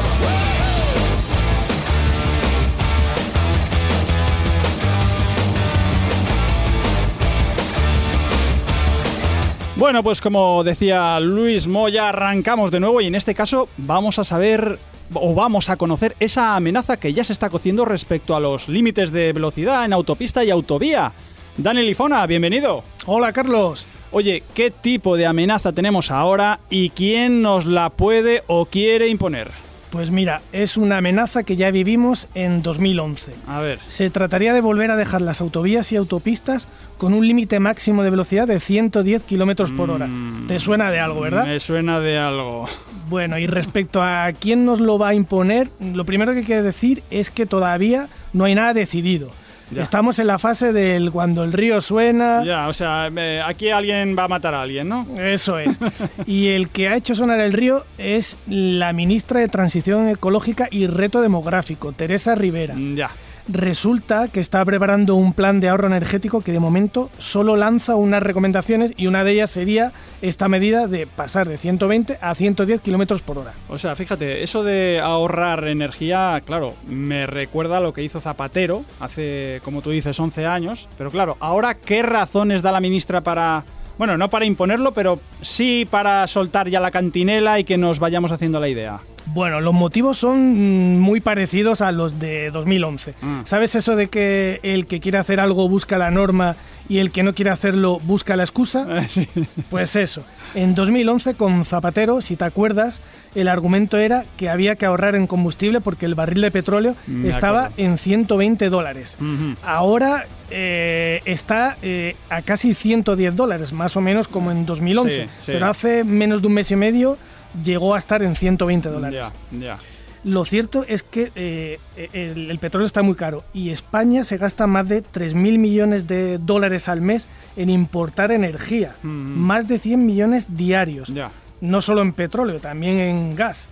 Bueno, 9.77 10.03
pues 10.03 10.19
como 10.19 10.65
decía 10.65 11.17
Luis 11.21 11.65
Moya, 11.65 12.09
arrancamos 12.09 12.71
de 12.71 12.81
nuevo 12.81 12.99
y 12.99 13.07
en 13.07 13.15
este 13.15 13.33
caso 13.33 13.69
vamos 13.77 14.19
a 14.19 14.25
saber 14.25 14.79
o 15.13 15.33
vamos 15.33 15.69
a 15.69 15.77
conocer 15.77 16.15
esa 16.19 16.55
amenaza 16.55 16.97
que 16.97 17.13
ya 17.13 17.23
se 17.23 17.33
está 17.33 17.49
cociendo 17.49 17.85
respecto 17.85 18.35
a 18.35 18.39
los 18.39 18.67
límites 18.67 19.11
de 19.11 19.33
velocidad 19.33 19.85
en 19.85 19.93
autopista 19.93 20.43
y 20.43 20.49
autovía. 20.49 21.11
Dani 21.57 21.83
Lifona, 21.83 22.25
bienvenido. 22.25 22.83
Hola 23.05 23.33
Carlos. 23.33 23.85
Oye, 24.11 24.43
¿qué 24.53 24.71
tipo 24.71 25.17
de 25.17 25.27
amenaza 25.27 25.71
tenemos 25.71 26.09
ahora 26.09 26.61
y 26.69 26.89
quién 26.89 27.41
nos 27.41 27.65
la 27.65 27.89
puede 27.89 28.43
o 28.47 28.65
quiere 28.65 29.07
imponer? 29.07 29.68
Pues 29.89 30.11
mira, 30.11 30.41
es 30.51 30.77
una 30.77 30.97
amenaza 30.97 31.43
que 31.43 31.55
ya 31.55 31.71
vivimos 31.71 32.27
en 32.35 32.61
2011. 32.61 33.33
A 33.47 33.59
ver. 33.59 33.79
Se 33.87 34.09
trataría 34.11 34.53
de 34.53 34.61
volver 34.61 34.91
a 34.91 34.95
dejar 34.95 35.21
las 35.21 35.41
autovías 35.41 35.91
y 35.91 35.95
autopistas 35.95 36.67
con 36.99 37.13
un 37.13 37.27
límite 37.27 37.59
máximo 37.59 38.03
de 38.03 38.11
velocidad 38.11 38.47
de 38.47 38.59
110 38.59 39.23
kilómetros 39.23 39.71
por 39.71 39.89
hora. 39.89 40.05
Mm, 40.05 40.47
¿Te 40.47 40.59
suena 40.59 40.91
de 40.91 40.99
algo, 40.99 41.21
verdad? 41.21 41.45
Me 41.45 41.59
suena 41.59 41.99
de 41.99 42.19
algo. 42.19 42.67
Bueno, 43.09 43.39
y 43.39 43.47
respecto 43.47 44.03
a 44.03 44.31
quién 44.39 44.65
nos 44.65 44.79
lo 44.79 44.99
va 44.99 45.09
a 45.09 45.13
imponer, 45.15 45.69
lo 45.79 46.05
primero 46.05 46.33
que 46.33 46.39
hay 46.39 46.45
que 46.45 46.61
decir 46.61 47.01
es 47.09 47.31
que 47.31 47.47
todavía 47.47 48.09
no 48.33 48.45
hay 48.45 48.53
nada 48.53 48.75
decidido. 48.75 49.31
Ya. 49.71 49.83
Estamos 49.83 50.19
en 50.19 50.27
la 50.27 50.39
fase 50.39 50.73
del 50.73 51.11
cuando 51.11 51.43
el 51.43 51.53
río 51.53 51.81
suena. 51.81 52.43
Ya, 52.43 52.67
o 52.67 52.73
sea, 52.73 53.09
eh, 53.15 53.41
aquí 53.45 53.69
alguien 53.69 54.15
va 54.17 54.23
a 54.23 54.27
matar 54.27 54.53
a 54.53 54.61
alguien, 54.61 54.89
¿no? 54.89 55.07
Eso 55.17 55.59
es. 55.59 55.79
Y 56.25 56.49
el 56.49 56.69
que 56.69 56.89
ha 56.89 56.95
hecho 56.95 57.15
sonar 57.15 57.39
el 57.39 57.53
río 57.53 57.85
es 57.97 58.37
la 58.47 58.93
ministra 58.93 59.39
de 59.39 59.47
Transición 59.47 60.07
Ecológica 60.09 60.67
y 60.71 60.87
Reto 60.87 61.21
Demográfico, 61.21 61.91
Teresa 61.91 62.35
Rivera. 62.35 62.75
Ya. 62.95 63.11
Resulta 63.51 64.27
que 64.27 64.41
está 64.41 64.63
preparando 64.63 65.15
un 65.15 65.33
plan 65.33 65.59
de 65.59 65.69
ahorro 65.69 65.87
energético 65.87 66.41
que 66.41 66.51
de 66.51 66.59
momento 66.59 67.09
solo 67.17 67.57
lanza 67.57 67.95
unas 67.95 68.21
recomendaciones 68.21 68.93
y 68.95 69.07
una 69.07 69.23
de 69.23 69.31
ellas 69.31 69.49
sería 69.49 69.91
esta 70.21 70.47
medida 70.47 70.85
de 70.85 71.07
pasar 71.07 71.49
de 71.49 71.57
120 71.57 72.19
a 72.21 72.35
110 72.35 72.79
kilómetros 72.81 73.23
por 73.23 73.39
hora. 73.39 73.53
O 73.67 73.79
sea, 73.79 73.95
fíjate, 73.95 74.43
eso 74.43 74.61
de 74.61 75.01
ahorrar 75.03 75.67
energía, 75.67 76.39
claro, 76.45 76.75
me 76.87 77.25
recuerda 77.25 77.77
a 77.77 77.79
lo 77.79 77.91
que 77.91 78.03
hizo 78.03 78.21
Zapatero 78.21 78.85
hace, 78.99 79.61
como 79.63 79.81
tú 79.81 79.89
dices, 79.89 80.19
11 80.19 80.45
años. 80.45 80.87
Pero 80.95 81.09
claro, 81.09 81.35
ahora, 81.39 81.73
¿qué 81.73 82.03
razones 82.03 82.61
da 82.61 82.71
la 82.71 82.79
ministra 82.79 83.21
para... 83.21 83.63
Bueno, 83.97 84.15
no 84.15 84.29
para 84.29 84.45
imponerlo, 84.45 84.93
pero 84.93 85.19
sí 85.41 85.87
para 85.89 86.27
soltar 86.27 86.69
ya 86.69 86.79
la 86.79 86.91
cantinela 86.91 87.59
y 87.59 87.63
que 87.63 87.79
nos 87.79 87.99
vayamos 87.99 88.31
haciendo 88.31 88.59
la 88.59 88.69
idea. 88.69 88.99
Bueno, 89.33 89.61
los 89.61 89.73
motivos 89.73 90.17
son 90.17 90.95
mm, 90.95 90.99
muy 90.99 91.19
parecidos 91.21 91.81
a 91.81 91.91
los 91.91 92.19
de 92.19 92.49
2011. 92.51 93.13
Mm. 93.21 93.39
¿Sabes 93.45 93.75
eso 93.75 93.95
de 93.95 94.07
que 94.07 94.59
el 94.63 94.85
que 94.85 94.99
quiere 94.99 95.17
hacer 95.17 95.39
algo 95.39 95.67
busca 95.69 95.97
la 95.97 96.11
norma 96.11 96.55
y 96.87 96.97
el 96.97 97.11
que 97.11 97.21
no 97.21 97.35
quiere 97.35 97.51
hacerlo 97.51 97.99
busca 98.03 98.35
la 98.35 98.43
excusa? 98.43 98.87
Sí. 99.07 99.27
Pues 99.69 99.95
eso. 99.95 100.23
En 100.55 100.73
2011 100.75 101.35
con 101.35 101.63
Zapatero, 101.65 102.21
si 102.21 102.35
te 102.35 102.45
acuerdas, 102.45 103.01
el 103.35 103.47
argumento 103.47 103.97
era 103.97 104.25
que 104.37 104.49
había 104.49 104.75
que 104.75 104.85
ahorrar 104.85 105.15
en 105.15 105.27
combustible 105.27 105.81
porque 105.81 106.05
el 106.07 106.15
barril 106.15 106.41
de 106.41 106.51
petróleo 106.51 106.95
Me 107.05 107.29
estaba 107.29 107.65
acuerdo. 107.65 107.83
en 107.83 107.97
120 107.97 108.69
dólares. 108.69 109.17
Ahora 109.63 110.25
eh, 110.49 111.21
está 111.25 111.77
eh, 111.83 112.15
a 112.29 112.41
casi 112.41 112.73
110 112.73 113.35
dólares, 113.35 113.73
más 113.73 113.95
o 113.95 114.01
menos 114.01 114.27
como 114.27 114.51
en 114.51 114.65
2011. 114.65 115.15
Sí, 115.23 115.29
sí. 115.39 115.51
Pero 115.51 115.67
hace 115.67 116.03
menos 116.03 116.41
de 116.41 116.47
un 116.47 116.53
mes 116.53 116.71
y 116.71 116.75
medio 116.75 117.17
llegó 117.63 117.95
a 117.95 117.97
estar 117.97 118.21
en 118.23 118.35
120 118.35 118.89
dólares. 118.89 119.25
Ya, 119.51 119.59
ya. 119.59 119.77
Lo 120.25 120.43
cierto 120.43 120.83
es 120.85 121.01
que 121.01 121.31
eh, 121.35 121.79
el, 122.11 122.51
el 122.51 122.59
petróleo 122.59 122.85
está 122.85 123.01
muy 123.01 123.15
caro 123.15 123.45
y 123.53 123.69
España 123.69 124.25
se 124.25 124.37
gasta 124.37 124.67
más 124.67 124.87
de 124.89 125.01
3.000 125.01 125.33
millones 125.57 126.07
de 126.07 126.37
dólares 126.39 126.89
al 126.89 126.99
mes 126.99 127.29
en 127.55 127.69
importar 127.69 128.31
energía, 128.33 128.95
Mm. 129.01 129.07
más 129.39 129.67
de 129.69 129.77
100 129.79 130.05
millones 130.05 130.57
diarios, 130.57 131.07
Ya. 131.13 131.31
no 131.61 131.81
solo 131.81 132.01
en 132.01 132.11
petróleo, 132.11 132.59
también 132.59 132.99
en 132.99 133.33
gas. 133.35 133.69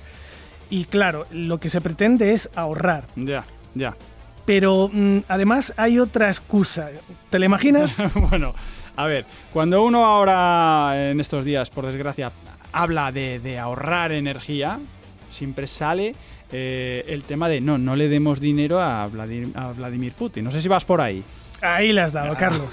Y 0.69 0.85
claro, 0.85 1.25
lo 1.31 1.59
que 1.59 1.69
se 1.69 1.81
pretende 1.81 2.31
es 2.31 2.49
ahorrar. 2.55 3.07
Ya, 3.17 3.43
ya. 3.75 3.95
Pero 4.45 4.89
mm, 4.91 5.19
además 5.27 5.73
hay 5.75 5.99
otra 5.99 6.27
excusa. 6.29 6.89
¿Te 7.29 7.39
la 7.39 7.45
imaginas? 7.45 7.97
bueno, 8.29 8.53
a 8.95 9.05
ver, 9.05 9.25
cuando 9.51 9.83
uno 9.83 10.05
ahora 10.05 11.09
en 11.11 11.19
estos 11.19 11.43
días, 11.43 11.69
por 11.69 11.85
desgracia, 11.85 12.31
habla 12.71 13.11
de, 13.11 13.39
de 13.39 13.59
ahorrar 13.59 14.11
energía, 14.11 14.79
siempre 15.29 15.67
sale 15.67 16.15
eh, 16.51 17.03
el 17.07 17.23
tema 17.23 17.49
de 17.49 17.59
no, 17.61 17.77
no 17.77 17.95
le 17.95 18.07
demos 18.07 18.39
dinero 18.39 18.81
a 18.81 19.05
Vladimir, 19.07 19.49
a 19.57 19.71
Vladimir 19.73 20.13
Putin. 20.13 20.43
No 20.45 20.51
sé 20.51 20.61
si 20.61 20.67
vas 20.67 20.85
por 20.85 21.01
ahí. 21.01 21.23
Ahí 21.61 21.91
le 21.91 22.01
has 22.01 22.13
dado, 22.13 22.35
Carlos. 22.37 22.69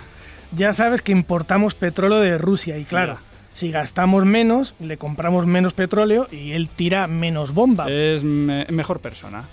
Ya 0.53 0.73
sabes 0.73 1.03
que 1.03 1.11
importamos 1.13 1.75
petróleo 1.75 2.21
de 2.21 2.39
Rusia 2.39 2.79
y 2.79 2.85
claro, 2.85 3.19
si 3.53 3.71
gastamos 3.73 4.25
menos, 4.25 4.75
le 4.79 4.97
compramos 4.99 5.47
menos 5.47 5.75
petróleo 5.75 6.29
y 6.31 6.53
él 6.53 6.69
tira 6.69 7.07
menos 7.09 7.53
bomba. 7.53 7.91
Es 7.91 8.23
me- 8.23 8.67
mejor 8.71 9.01
persona. 9.01 9.45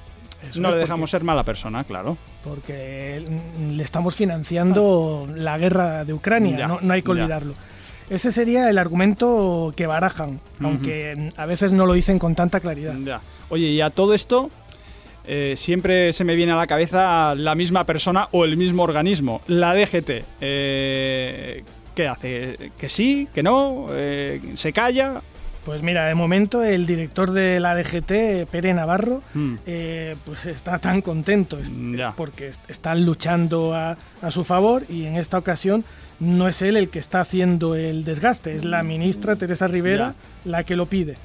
Eso 0.47 0.59
no 0.59 0.69
le 0.69 0.73
porque- 0.73 0.79
dejamos 0.81 1.09
ser 1.11 1.23
mala 1.23 1.43
persona, 1.43 1.83
claro. 1.83 2.17
porque 2.43 3.23
mm, 3.27 3.71
le 3.71 3.83
estamos 3.83 4.15
financiando 4.15 5.27
la 5.35 5.57
guerra 5.57 6.03
de 6.03 6.13
Ucrania, 6.13 6.57
Ya, 6.57 6.67
no, 6.67 6.79
no 6.81 6.93
hay 6.93 7.01
que 7.03 7.15
ya. 7.15 7.39
Ese 8.11 8.33
sería 8.33 8.69
el 8.69 8.77
argumento 8.77 9.71
que 9.73 9.87
barajan, 9.87 10.41
aunque 10.59 11.29
a 11.37 11.45
veces 11.45 11.71
no 11.71 11.85
lo 11.85 11.93
dicen 11.93 12.19
con 12.19 12.35
tanta 12.35 12.59
claridad. 12.59 12.93
Ya. 13.05 13.21
Oye, 13.47 13.67
y 13.67 13.79
a 13.79 13.89
todo 13.89 14.13
esto 14.13 14.51
eh, 15.25 15.53
siempre 15.55 16.11
se 16.11 16.25
me 16.25 16.35
viene 16.35 16.51
a 16.51 16.57
la 16.57 16.67
cabeza 16.67 17.33
la 17.35 17.55
misma 17.55 17.85
persona 17.85 18.27
o 18.31 18.43
el 18.43 18.57
mismo 18.57 18.83
organismo, 18.83 19.39
la 19.47 19.73
DGT. 19.73 20.25
Eh, 20.41 21.63
¿Qué 21.95 22.07
hace? 22.09 22.71
¿Que 22.77 22.89
sí? 22.89 23.29
¿Que 23.33 23.43
no? 23.43 23.87
Eh, 23.91 24.41
¿Se 24.55 24.73
calla? 24.73 25.21
Pues 25.65 25.83
mira, 25.83 26.07
de 26.07 26.15
momento 26.15 26.63
el 26.63 26.87
director 26.87 27.31
de 27.31 27.59
la 27.59 27.75
DGT, 27.75 28.47
Pere 28.49 28.73
Navarro, 28.73 29.21
Hmm. 29.35 29.55
eh, 29.67 30.15
pues 30.25 30.47
está 30.47 30.79
tan 30.79 31.01
contento 31.01 31.59
Ya. 31.95 32.13
porque 32.15 32.47
est- 32.47 32.67
están 32.67 33.05
luchando 33.05 33.75
a, 33.75 33.95
a 34.23 34.31
su 34.31 34.43
favor 34.43 34.83
y 34.89 35.05
en 35.05 35.17
esta 35.17 35.37
ocasión 35.37 35.85
no 36.19 36.47
es 36.47 36.63
él 36.63 36.77
el 36.77 36.89
que 36.89 36.97
está 36.97 37.21
haciendo 37.21 37.75
el 37.75 38.03
desgaste, 38.03 38.55
es 38.55 38.65
la 38.65 38.81
ministra 38.81 39.35
Teresa 39.35 39.67
Rivera 39.67 40.15
la 40.45 40.63
que 40.63 40.75
lo 40.75 40.87
pide. 40.87 41.17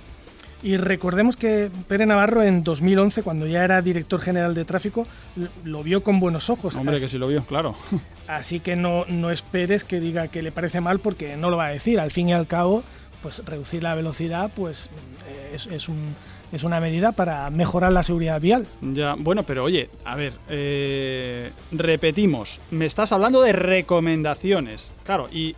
Y 0.62 0.78
recordemos 0.78 1.36
que 1.36 1.70
Pere 1.86 2.06
Navarro 2.06 2.42
en 2.42 2.64
2011, 2.64 3.22
cuando 3.22 3.46
ya 3.46 3.62
era 3.62 3.80
director 3.82 4.20
general 4.20 4.54
de 4.54 4.64
tráfico, 4.64 5.06
lo 5.64 5.82
vio 5.82 6.02
con 6.02 6.18
buenos 6.18 6.50
ojos. 6.50 6.76
Hombre, 6.76 6.94
así, 6.96 7.04
que 7.04 7.08
sí 7.08 7.18
lo 7.18 7.28
vio, 7.28 7.44
claro. 7.44 7.74
así 8.26 8.60
que 8.60 8.74
no, 8.74 9.04
no 9.06 9.30
esperes 9.30 9.84
que 9.84 10.00
diga 10.00 10.28
que 10.28 10.42
le 10.42 10.52
parece 10.52 10.80
mal 10.80 10.98
porque 10.98 11.36
no 11.36 11.50
lo 11.50 11.56
va 11.58 11.66
a 11.66 11.70
decir. 11.70 12.00
Al 12.00 12.10
fin 12.10 12.30
y 12.30 12.32
al 12.32 12.46
cabo, 12.46 12.82
pues 13.26 13.42
reducir 13.44 13.82
la 13.82 13.96
velocidad 13.96 14.52
pues 14.54 14.88
eh, 15.28 15.50
es, 15.56 15.66
es 15.66 15.88
un- 15.88 16.14
es 16.52 16.62
una 16.62 16.78
medida 16.78 17.10
para 17.10 17.50
mejorar 17.50 17.92
la 17.92 18.04
seguridad 18.04 18.40
vial. 18.40 18.68
Ya, 18.80 19.16
bueno, 19.18 19.42
pero 19.42 19.64
oye, 19.64 19.90
a 20.04 20.14
ver, 20.14 20.32
eh, 20.48 21.50
repetimos, 21.72 22.60
me 22.70 22.86
estás 22.86 23.10
hablando 23.10 23.42
de 23.42 23.52
recomendaciones, 23.52 24.92
claro, 25.02 25.28
y 25.32 25.56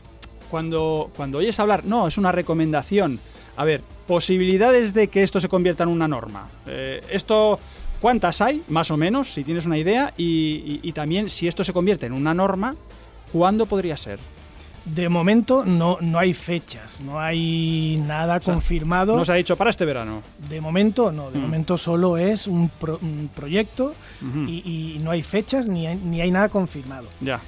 cuando, 0.50 1.10
cuando 1.14 1.36
oyes 1.38 1.60
hablar, 1.60 1.84
no, 1.84 2.08
es 2.08 2.16
una 2.16 2.32
recomendación, 2.32 3.20
a 3.54 3.64
ver, 3.64 3.82
posibilidades 4.06 4.94
de 4.94 5.08
que 5.08 5.22
esto 5.22 5.40
se 5.40 5.48
convierta 5.50 5.82
en 5.82 5.90
una 5.90 6.08
norma. 6.08 6.48
Eh, 6.66 7.02
esto, 7.10 7.60
¿cuántas 8.00 8.40
hay, 8.40 8.62
más 8.68 8.90
o 8.90 8.96
menos, 8.96 9.28
si 9.34 9.44
tienes 9.44 9.66
una 9.66 9.76
idea? 9.76 10.14
Y, 10.16 10.90
también, 10.92 11.28
si 11.28 11.46
esto 11.48 11.64
se 11.64 11.74
convierte 11.74 12.06
en 12.06 12.14
una 12.14 12.32
norma, 12.32 12.74
¿cuándo 13.30 13.66
podría 13.66 13.98
ser? 13.98 14.18
De 14.94 15.08
momento 15.08 15.64
no, 15.64 15.98
no 16.00 16.18
hay 16.18 16.32
fechas, 16.34 17.00
no 17.00 17.20
hay 17.20 18.02
nada 18.06 18.40
sea, 18.40 18.52
confirmado. 18.54 19.16
¿No 19.16 19.24
se 19.24 19.32
ha 19.32 19.36
dicho 19.36 19.56
para 19.56 19.70
este 19.70 19.84
verano? 19.84 20.22
De 20.48 20.60
momento 20.60 21.12
no, 21.12 21.30
de 21.30 21.38
Mm. 21.38 21.42
momento 21.42 21.76
solo 21.78 22.16
es 22.16 22.46
un, 22.46 22.68
pro- 22.70 22.98
un 23.02 23.28
proyecto 23.34 23.94
y 24.46 24.98
no 25.02 25.10
hay 25.10 25.22
fechas 25.22 25.68
ni 25.68 25.86
hay, 25.86 25.96
ni 25.96 26.20
hay 26.20 26.30
nada 26.30 26.48
confirmado. 26.48 27.06
Ya, 27.20 27.40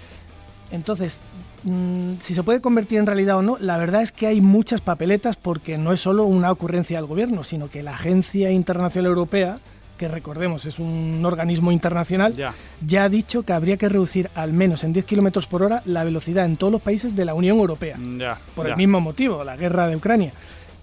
Entonces, 0.73 1.21
mm, 1.65 2.15
si 2.21 2.35
se 2.35 2.43
puede 2.45 2.61
convertir 2.61 2.99
en 2.99 3.07
realidad 3.07 3.39
o 3.39 3.43
no, 3.43 3.57
la 3.59 3.77
verdad 3.79 4.03
es 4.03 4.13
que 4.13 4.27
hay 4.29 4.41
muchas 4.41 4.81
papeletas 4.81 5.37
porque 5.37 5.79
no 5.79 5.93
es 5.93 6.01
solo 6.01 6.25
una 6.25 6.53
ocurrencia 6.53 6.99
del 6.99 7.07
gobierno, 7.07 7.43
sino 7.43 7.69
que 7.69 7.83
la 7.83 7.93
Agencia 7.95 8.51
Internacional 8.53 9.09
Europea, 9.09 9.59
que 10.01 10.09
recordemos 10.09 10.65
es 10.65 10.79
un 10.79 11.23
organismo 11.27 11.71
internacional, 11.73 12.35
ya. 12.35 12.55
ya 12.81 13.05
ha 13.05 13.09
dicho 13.11 13.43
que 13.43 13.53
habría 13.53 13.77
que 13.77 13.87
reducir 13.87 14.31
al 14.35 14.55
menos 14.55 14.83
en 14.83 14.95
10 14.95 15.05
kilómetros 15.05 15.47
por 15.47 15.63
hora 15.63 15.83
la 15.85 16.05
velocidad 16.05 16.47
en 16.47 16.57
todos 16.57 16.73
los 16.73 16.81
países 16.81 17.15
de 17.15 17.27
la 17.27 17.35
Unión 17.35 17.59
Europea 17.59 17.99
Ya, 18.19 18.39
por 18.55 18.65
ya. 18.65 18.71
el 18.73 18.79
mismo 18.79 18.99
motivo, 19.01 19.45
la 19.45 19.59
guerra 19.59 19.89
de 19.89 19.97
Ucrania. 19.97 20.33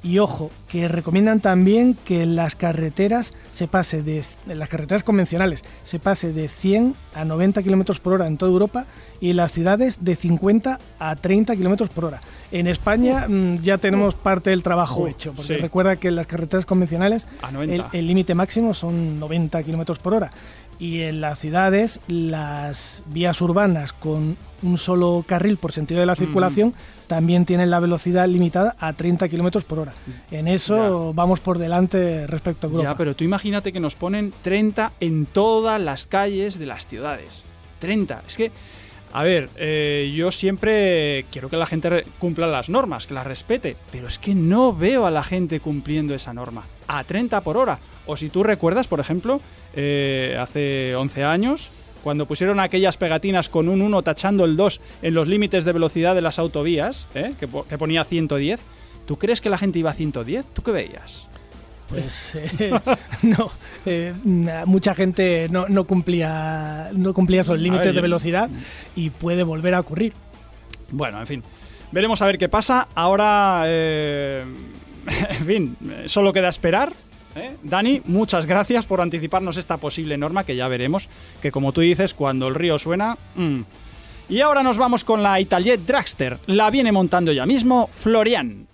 Y 0.04 0.20
ojo, 0.20 0.52
que 0.68 0.88
recomiendan 0.88 1.40
también 1.40 1.98
que 2.06 2.24
en 2.24 2.36
las 2.36 2.56
carreteras 2.56 3.34
se 3.52 3.68
pase 3.68 4.04
de 4.04 4.24
las 4.46 4.70
carreteras 4.70 5.04
convencionales 5.04 5.64
se 5.84 6.00
pase 6.00 6.34
de 6.34 6.48
100 6.48 6.96
a 7.14 7.26
90 7.26 7.64
kilómetros 7.64 8.00
por 8.00 8.14
hora 8.14 8.28
en 8.28 8.38
toda 8.38 8.52
Europa 8.52 8.86
y 9.20 9.32
en 9.32 9.38
las 9.38 9.52
ciudades 9.52 10.04
de 10.04 10.16
50 10.16 10.80
a 11.00 11.16
30 11.16 11.56
kilómetros 11.56 11.90
por 11.90 12.06
hora. 12.06 12.22
En 12.52 12.68
España 12.68 13.28
mm, 13.28 13.62
ya 13.62 13.78
tenemos 13.78 14.16
parte 14.16 14.52
del 14.52 14.64
trabajo 14.64 15.02
Uh, 15.02 15.08
hecho, 15.08 15.34
porque 15.34 15.56
sí. 15.56 15.58
recuerda 15.58 15.96
que 15.96 16.08
en 16.08 16.16
las 16.16 16.28
carreteras 16.28 16.66
convencionales 16.66 17.28
el 17.48 17.54
90. 17.54 17.90
el 17.94 18.08
límite 18.08 18.36
máximo 18.36 18.74
son 18.74 19.20
90 19.20 19.64
kilómetros 19.64 20.00
por 20.00 20.14
hora. 20.14 20.32
Y 20.80 21.02
en 21.02 21.22
las 21.22 21.40
ciudades, 21.40 22.00
las 22.08 23.04
vías 23.08 23.42
urbanas 23.42 23.94
con 23.94 24.38
un 24.64 24.78
solo 24.78 25.24
carril 25.28 25.58
por 25.58 25.72
sentido 25.72 26.00
de 26.00 26.06
la 26.06 26.16
circulación 26.16 26.74
también 27.08 27.46
tienen 27.46 27.70
la 27.70 27.80
velocidad 27.80 28.28
limitada 28.28 28.76
a 28.80 28.94
30 28.94 29.30
kilómetros 29.30 29.64
por 29.64 29.80
hora. 29.80 29.94
En 30.32 30.48
eso 30.48 31.14
vamos 31.14 31.40
por 31.40 31.58
delante 31.58 32.28
respecto 32.28 32.68
a 32.68 32.70
Europa. 32.70 32.92
Ya, 32.92 32.98
pero 32.98 33.16
tú 33.16 33.24
imagínate 33.24 33.72
que 33.72 33.80
nos 33.80 33.96
ponen 33.96 34.34
30 34.42 34.94
en 35.00 35.26
todas 35.26 35.82
las 35.82 36.06
calles 36.06 36.60
de 36.60 36.66
las 36.66 36.86
ciudades. 36.86 37.44
30. 37.80 38.24
Es 38.28 38.36
que, 38.38 38.52
a 39.14 39.24
ver, 39.24 39.50
eh, 39.56 40.14
yo 40.16 40.32
siempre 40.32 41.26
quiero 41.32 41.50
que 41.50 41.58
la 41.58 41.66
gente 41.66 42.04
cumpla 42.20 42.48
las 42.48 42.70
normas, 42.70 43.08
que 43.08 43.14
las 43.14 43.26
respete, 43.26 43.76
pero 43.92 44.08
es 44.08 44.20
que 44.20 44.36
no 44.36 44.76
veo 44.76 45.06
a 45.06 45.12
la 45.12 45.24
gente 45.24 45.60
cumpliendo 45.60 46.14
esa 46.14 46.34
norma. 46.34 46.66
A 46.88 47.04
30 47.04 47.42
por 47.42 47.58
hora. 47.58 47.80
O 48.06 48.18
si 48.18 48.30
tú 48.30 48.44
recuerdas, 48.44 48.88
por 48.88 49.00
ejemplo, 49.00 49.42
eh, 49.76 50.38
hace 50.40 50.96
11 50.96 51.24
años, 51.24 51.72
cuando 52.04 52.26
pusieron 52.26 52.60
aquellas 52.60 52.98
pegatinas 52.98 53.50
con 53.50 53.70
un 53.70 53.82
1 53.82 54.02
tachando 54.04 54.46
el 54.46 54.56
2 54.56 54.82
en 55.02 55.14
los 55.14 55.28
límites 55.28 55.66
de 55.66 55.74
velocidad 55.74 56.16
de 56.16 56.22
las 56.22 56.40
autovías, 56.40 57.08
¿eh? 57.16 57.34
que, 57.40 57.48
que 57.48 57.78
ponía 57.78 58.04
110, 58.04 58.62
¿tú 59.06 59.18
crees 59.18 59.42
que 59.42 59.50
la 59.50 59.58
gente 59.58 59.80
iba 59.80 59.92
a 59.92 59.94
110? 59.94 60.54
¿Tú 60.54 60.62
qué 60.64 60.72
veías? 60.72 61.28
Pues 61.90 62.36
eh, 62.36 62.72
no, 63.24 63.50
eh, 63.86 64.14
mucha 64.66 64.94
gente 64.94 65.48
no, 65.50 65.68
no 65.70 65.86
cumplía 65.86 66.90
no 66.94 67.14
cumplía 67.14 67.42
esos 67.42 67.60
límites 67.60 67.86
ver, 67.86 67.94
de 67.94 67.98
yo- 67.98 68.02
velocidad 68.02 68.50
y 68.96 69.10
puede 69.10 69.44
volver 69.44 69.74
a 69.74 69.80
ocurrir. 69.80 70.14
Bueno, 70.92 71.20
en 71.20 71.28
fin. 71.28 71.44
Veremos 71.92 72.22
a 72.22 72.26
ver 72.26 72.38
qué 72.38 72.50
pasa. 72.50 72.88
Ahora, 72.96 73.64
eh, 73.66 74.44
en 75.30 75.46
fin, 75.46 75.78
eh, 75.90 76.04
solo 76.08 76.34
queda 76.34 76.50
esperar. 76.50 76.92
¿eh? 77.36 77.56
Dani, 77.64 78.02
muchas 78.06 78.46
gracias 78.46 78.86
por 78.86 79.00
anticiparnos 79.00 79.58
esta 79.58 79.78
posible 79.78 80.18
norma 80.18 80.44
que 80.44 80.56
ya 80.56 80.68
veremos, 80.68 81.08
que 81.42 81.52
como 81.52 81.72
tú 81.72 81.82
dices, 81.82 82.14
cuando 82.14 82.48
el 82.48 82.56
río 82.56 82.78
suena... 82.80 83.18
mm. 83.36 83.62
Y 84.30 84.42
ahora 84.42 84.62
nos 84.62 84.78
vamos 84.78 85.06
con 85.06 85.24
la 85.24 85.40
Italiet 85.40 85.80
Dragster. 85.86 86.38
La 86.48 86.70
viene 86.70 86.92
montando 86.92 87.32
ya 87.32 87.46
mismo 87.46 87.90
Florian. 87.94 88.68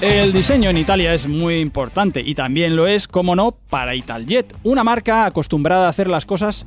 El 0.00 0.32
diseño 0.32 0.70
en 0.70 0.76
Italia 0.78 1.12
es 1.12 1.26
muy 1.26 1.58
importante 1.58 2.22
y 2.24 2.34
también 2.34 2.76
lo 2.76 2.86
es, 2.86 3.08
como 3.08 3.34
no, 3.34 3.50
para 3.68 3.96
Italjet, 3.96 4.54
una 4.62 4.84
marca 4.84 5.26
acostumbrada 5.26 5.86
a 5.86 5.88
hacer 5.88 6.06
las 6.08 6.24
cosas 6.24 6.66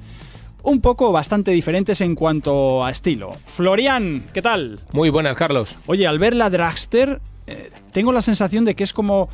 un 0.63 0.81
poco 0.81 1.11
bastante 1.13 1.51
diferentes 1.51 2.01
en 2.01 2.13
cuanto 2.13 2.83
a 2.85 2.91
estilo. 2.91 3.31
Florian, 3.47 4.25
¿qué 4.33 4.41
tal? 4.41 4.79
Muy 4.91 5.09
buenas, 5.09 5.37
Carlos. 5.37 5.77
Oye, 5.87 6.05
al 6.07 6.19
ver 6.19 6.35
la 6.35 6.49
Dragster, 6.49 7.21
eh, 7.47 7.71
tengo 7.93 8.11
la 8.11 8.21
sensación 8.21 8.65
de 8.65 8.75
que 8.75 8.83
es 8.83 8.91
como, 8.91 9.29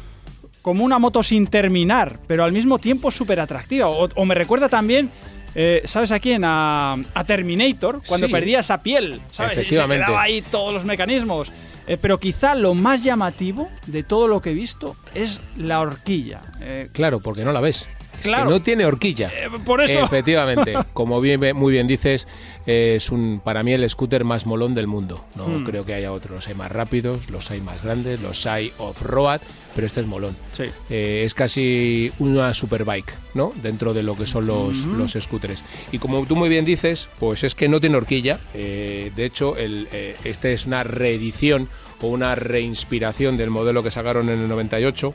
como 0.61 0.85
una 0.85 0.99
moto 0.99 1.23
sin 1.23 1.47
terminar, 1.47 2.19
pero 2.27 2.43
al 2.43 2.51
mismo 2.51 2.77
tiempo 2.77 3.09
súper 3.09 3.39
atractiva. 3.39 3.87
O, 3.89 4.07
o 4.13 4.25
me 4.25 4.35
recuerda 4.35 4.69
también, 4.69 5.09
eh, 5.55 5.81
¿sabes 5.85 6.11
a 6.11 6.19
quién? 6.19 6.43
A, 6.45 6.93
a 6.93 7.23
Terminator, 7.25 8.01
cuando 8.07 8.27
Sí. 8.27 8.31
perdía 8.31 8.59
esa 8.59 8.81
piel, 8.83 9.19
¿sabes? 9.31 9.57
Y 9.57 9.61
se 9.63 9.67
quedaba 9.85 10.21
ahí 10.21 10.43
todos 10.43 10.71
los 10.71 10.85
mecanismos. 10.85 11.51
Eh, 11.87 11.97
pero 11.97 12.19
quizá 12.19 12.53
lo 12.55 12.73
más 12.73 13.03
llamativo 13.03 13.69
de 13.87 14.03
todo 14.03 14.27
lo 14.27 14.41
que 14.41 14.51
he 14.51 14.53
visto 14.53 14.95
es 15.13 15.39
la 15.55 15.79
horquilla. 15.79 16.41
Eh, 16.59 16.89
Claro, 16.91 17.19
porque 17.19 17.45
no 17.45 17.51
la 17.53 17.61
ves. 17.61 17.87
Claro. 18.21 18.45
que 18.45 18.49
no 18.51 18.61
tiene 18.61 18.85
horquilla. 18.85 19.29
Eh, 19.33 19.47
por 19.65 19.81
eso. 19.81 19.99
Efectivamente, 20.03 20.73
como 20.93 21.21
bien, 21.21 21.39
muy 21.55 21.71
bien 21.73 21.87
dices, 21.87 22.27
eh, 22.65 22.93
es 22.97 23.11
un 23.11 23.41
para 23.43 23.63
mí 23.63 23.73
el 23.73 23.89
scooter 23.89 24.23
más 24.23 24.45
molón 24.45 24.75
del 24.75 24.87
mundo. 24.87 25.23
No 25.35 25.47
Hmm. 25.47 25.63
creo 25.65 25.85
que 25.85 25.93
haya 25.93 26.11
otros. 26.11 26.47
Hay 26.47 26.55
más 26.55 26.71
rápidos, 26.71 27.29
los 27.29 27.49
hay 27.51 27.61
más 27.61 27.83
grandes, 27.83 28.21
los 28.21 28.45
hay 28.47 28.71
off-road, 28.77 29.41
pero 29.75 29.87
este 29.87 30.01
es 30.01 30.07
molón. 30.07 30.35
Sí. 30.53 30.63
Eh, 30.89 31.23
es 31.25 31.33
casi 31.33 32.11
una 32.19 32.53
superbike, 32.53 33.13
¿no? 33.33 33.53
Dentro 33.61 33.93
de 33.93 34.03
lo 34.03 34.15
que 34.15 34.25
son 34.25 34.47
los, 34.47 34.85
los 34.85 35.13
scooters. 35.13 35.63
Y 35.91 35.99
como 35.99 36.25
tú 36.25 36.35
muy 36.35 36.49
bien 36.49 36.65
dices, 36.65 37.09
pues 37.19 37.43
es 37.43 37.55
que 37.55 37.67
no 37.67 37.79
tiene 37.79 37.97
horquilla. 37.97 38.39
De 38.53 39.11
hecho, 39.17 39.55
el, 39.57 39.87
este 40.23 40.53
es 40.53 40.65
una 40.65 40.83
reedición 40.83 41.69
o 42.01 42.07
una 42.07 42.35
reinspiración 42.35 43.37
del 43.37 43.49
modelo 43.49 43.81
que 43.83 43.91
sacaron 43.91 44.29
en 44.29 44.39
el 44.39 44.47
98, 44.47 45.13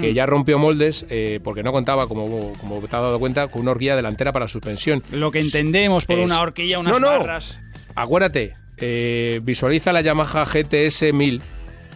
que 0.00 0.14
ya 0.14 0.26
rompió 0.26 0.58
moldes 0.58 1.04
eh, 1.10 1.40
porque 1.44 1.62
no 1.62 1.72
contaba, 1.72 2.06
como, 2.06 2.52
como 2.54 2.78
te 2.80 2.86
has 2.86 3.02
dado 3.02 3.18
cuenta, 3.18 3.48
con 3.48 3.62
una 3.62 3.72
horquilla 3.72 3.96
delantera 3.96 4.32
para 4.32 4.48
suspensión. 4.48 5.02
Lo 5.10 5.30
que 5.30 5.40
entendemos 5.40 6.06
por 6.06 6.18
Es- 6.18 6.24
una 6.24 6.40
horquilla, 6.40 6.78
unas 6.78 6.92
No, 6.94 7.00
no. 7.00 7.08
barras. 7.08 7.58
Acuérdate, 7.94 8.54
eh, 8.78 9.40
visualiza 9.42 9.92
la 9.92 10.00
Yamaha 10.00 10.44
GTS 10.46 11.12
1000, 11.12 11.42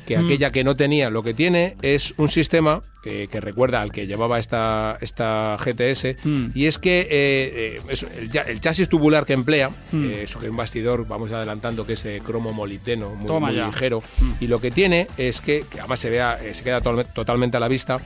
que 0.08 0.16
Mm. 0.16 0.24
aquella 0.24 0.50
que 0.50 0.64
no 0.64 0.74
tenía, 0.74 1.10
lo 1.10 1.22
que 1.22 1.34
tiene 1.34 1.76
es 1.82 2.14
un 2.16 2.28
sistema 2.28 2.80
que, 3.02 3.28
que 3.28 3.40
recuerda 3.42 3.82
al 3.82 3.92
que 3.92 4.06
llevaba 4.06 4.38
esta, 4.38 4.96
esta 5.02 5.56
GTS, 5.62 6.16
Mm. 6.24 6.46
y 6.54 6.64
es 6.64 6.78
que 6.78 7.00
eh, 7.02 7.06
eh, 7.10 7.80
es 7.90 8.04
el, 8.04 8.60
chasis 8.60 8.88
tubular 8.88 9.26
que 9.26 9.34
emplea, 9.34 9.68
Mm. 9.92 10.04
eh, 10.10 10.22
es 10.22 10.34
un 10.36 10.56
bastidor, 10.56 11.06
vamos 11.06 11.30
adelantando, 11.30 11.84
que 11.86 11.92
es 11.92 12.02
de 12.04 12.20
cromo 12.20 12.54
moliteno, 12.54 13.10
muy, 13.14 13.52
ligero, 13.52 14.02
Mm. 14.18 14.32
y 14.40 14.46
lo 14.46 14.58
que 14.60 14.70
tiene 14.70 15.08
es 15.18 15.42
que, 15.42 15.64
que 15.70 15.78
además 15.80 16.00
se, 16.00 16.08
vea, 16.08 16.38
eh, 16.42 16.54
se 16.54 16.64
queda 16.64 16.80
totalmente 16.80 17.58
a 17.58 17.60
la 17.60 17.68
vista, 17.68 18.00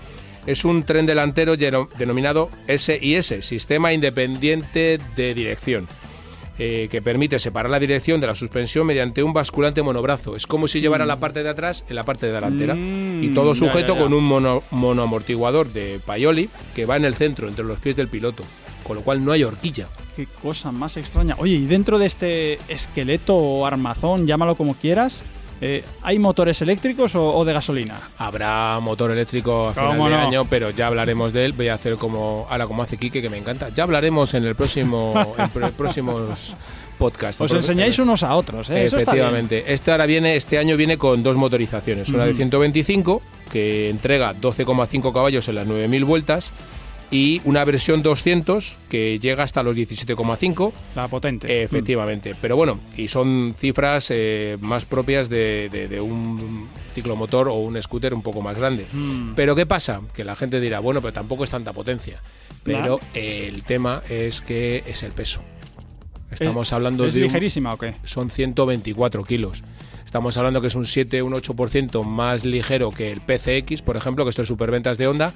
es 0.45 0.65
un 0.65 0.83
tren 0.83 1.07
delantero 1.07 1.57
denominado 1.57 2.51
SIS, 2.67 3.37
Sistema 3.43 3.93
Independiente 3.93 4.99
de 5.15 5.35
Dirección 5.35 5.87
eh, 6.59 6.89
que 6.91 7.01
permite 7.03 7.39
separar 7.39 7.71
la 7.71 7.79
dirección 7.81 8.21
de 8.21 8.27
la 8.27 8.35
suspensión 8.35 8.87
mediante 8.87 9.23
un 9.23 9.33
basculante 9.33 9.83
monobrazo. 9.83 10.37
Es 10.37 10.47
como 10.47 10.69
si 10.69 10.81
llevara 10.81 11.07
la 11.07 11.19
parte 11.19 11.43
de 11.43 11.49
atrás 11.49 11.85
en 11.89 11.97
la 11.97 12.05
parte 12.05 12.31
delantera 12.31 12.75
Mm, 12.75 13.23
y 13.23 13.29
todo 13.35 13.53
ya, 13.55 13.59
sujeto 13.59 13.95
ya, 13.95 13.95
ya. 13.95 14.03
con 14.03 14.13
un 14.15 14.25
mono, 14.25 14.63
monoamortiguador 14.71 15.73
de 15.73 16.01
Paioli 16.05 16.49
que 16.75 16.87
va 16.87 16.97
en 16.97 17.05
el 17.05 17.15
centro, 17.15 17.49
entre 17.49 17.65
los 17.65 17.79
pies 17.81 17.97
del 17.97 18.09
piloto, 18.09 18.45
con 18.85 18.97
lo 18.97 19.03
cual 19.03 19.25
no 19.25 19.33
hay 19.33 19.45
horquilla. 19.45 19.89
Qué 20.17 20.27
cosa 20.27 20.73
más 20.73 20.97
extraña. 20.97 21.37
Oye, 21.39 21.55
y 21.55 21.67
dentro 21.67 21.99
de 21.99 22.07
este 22.07 22.59
esqueleto 22.69 23.37
o 23.37 23.67
armazón, 23.67 24.27
llámalo 24.27 24.55
como 24.57 24.75
quieras, 24.75 25.23
eh, 25.63 25.85
¿hay 26.03 26.19
motores 26.19 26.61
eléctricos 26.61 27.15
o, 27.15 27.35
o 27.35 27.45
de 27.45 27.53
gasolina? 27.53 28.01
Habrá 28.19 28.81
motor 28.81 29.13
eléctrico 29.13 29.69
a 29.69 29.75
final 29.75 29.91
¿Cómo 29.91 30.09
de 30.09 30.17
año, 30.17 30.45
pero 30.45 30.71
ya 30.71 30.89
hablaremos 30.89 31.33
de 31.33 31.45
él. 31.45 31.53
Voy 31.53 31.69
a 31.69 31.75
hacer 31.75 31.97
como 31.97 32.47
ahora 32.51 32.67
como 32.67 32.83
hace 32.83 32.97
Quique, 32.97 33.23
que 33.23 33.31
me 33.31 33.39
encanta. 33.39 33.69
Ya 33.69 33.85
hablaremos 33.85 34.35
en 34.35 34.45
el 34.45 34.57
próximo 34.57 35.35
en 35.39 35.73
próximos 35.73 36.57
podcasts. 36.99 37.41
Os 37.41 37.53
enseñáis 37.53 37.99
unos 38.01 38.23
a 38.25 38.35
otros, 38.35 38.71
¿eh? 38.71 38.85
Eso 38.85 38.97
está 38.97 39.13
bien. 39.13 39.25
Efectivamente. 39.25 39.73
Este 39.73 39.93
ahora 39.93 40.07
viene, 40.07 40.37
este 40.37 40.59
año 40.59 40.77
viene 40.77 40.99
con 40.99 41.23
dos 41.23 41.37
motorizaciones. 41.37 42.09
Una 42.11 42.25
de 42.25 42.31
Ujú. 42.31 42.39
125, 42.39 43.23
que 43.53 43.89
entrega 43.89 44.35
12,5 44.35 45.13
caballos 45.13 45.49
en 45.49 45.55
las 45.55 45.67
9.000 45.69 46.05
vueltas, 46.05 46.53
y 47.13 47.41
una 47.45 47.65
versión 47.65 48.03
200, 48.03 48.79
que 48.89 49.21
llega 49.21 49.45
hasta 49.45 49.63
los 49.63 49.77
17,5. 49.77 50.73
La 50.97 51.07
potente. 51.07 51.63
Efectivamente. 51.63 52.35
Pero 52.41 52.57
bueno, 52.57 52.81
y 52.97 53.07
son 53.09 53.55
cifras 53.57 54.09
eh, 54.11 54.57
más 54.61 54.85
propias 54.87 55.29
de, 55.29 55.69
de- 55.71 55.87
de 55.89 56.01
un 56.01 56.69
ciclomotor 56.95 57.49
o 57.49 57.55
un 57.55 57.81
scooter 57.81 58.15
un 58.15 58.23
poco 58.23 58.43
más 58.43 58.57
grande. 58.59 58.87
Mm. 58.93 59.35
Pero 59.37 59.55
¿qué 59.55 59.67
pasa? 59.67 60.01
Que 60.15 60.25
la 60.25 60.35
gente 60.35 60.59
dirá, 60.61 60.81
bueno, 60.81 61.01
pero 61.01 61.13
tampoco 61.13 61.45
es 61.45 61.51
tanta 61.51 61.73
potencia. 61.73 62.21
Pero 62.65 62.99
el 63.15 63.63
tema 63.63 64.03
es 64.09 64.41
que 64.43 64.83
es 64.87 65.03
el 65.03 65.13
peso. 65.13 65.43
Estamos 66.31 66.73
hablando 66.73 67.05
¿Es 67.07 67.13
de 67.15 67.21
un- 67.21 67.27
ligerísima 67.27 67.75
o 67.75 67.79
qué? 67.79 67.95
son 68.05 68.31
124 68.31 69.23
kilos. 69.25 69.63
Estamos 70.05 70.37
hablando 70.39 70.61
que 70.61 70.67
es 70.69 70.75
un 70.75 70.87
7, 70.87 71.23
un 71.23 71.33
8% 71.35 72.05
más 72.05 72.45
ligero 72.45 72.91
que 72.91 73.13
el 73.13 73.21
PCX, 73.21 73.83
por 73.83 73.97
ejemplo, 73.97 74.25
que 74.25 74.31
esto 74.31 74.43
es 74.43 74.49
superventas 74.49 74.97
de 74.99 75.07
Honda, 75.09 75.33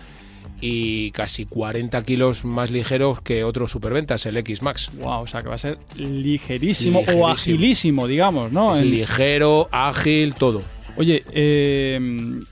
y 0.61 1.11
casi 1.13 1.45
40 1.45 2.03
kilos 2.05 2.45
más 2.45 2.71
ligeros 2.71 3.21
que 3.21 3.45
otros 3.45 3.71
superventas, 3.71 4.25
el 4.27 4.37
X 4.39 4.63
Max. 4.63 4.91
Wow, 4.99 5.23
o 5.23 5.27
sea 5.27 5.43
que 5.43 5.49
va 5.49 5.55
a 5.57 5.59
ser 5.59 5.79
ligerísimo, 5.97 7.01
Ligerísimo. 7.01 7.25
o 7.27 7.29
agilísimo, 7.29 8.07
digamos, 8.07 8.53
¿no? 8.53 8.75
Es 8.75 8.83
ligero, 8.83 9.69
ágil, 9.73 10.35
todo. 10.35 10.63
Oye, 10.97 11.23
eh, 11.33 12.01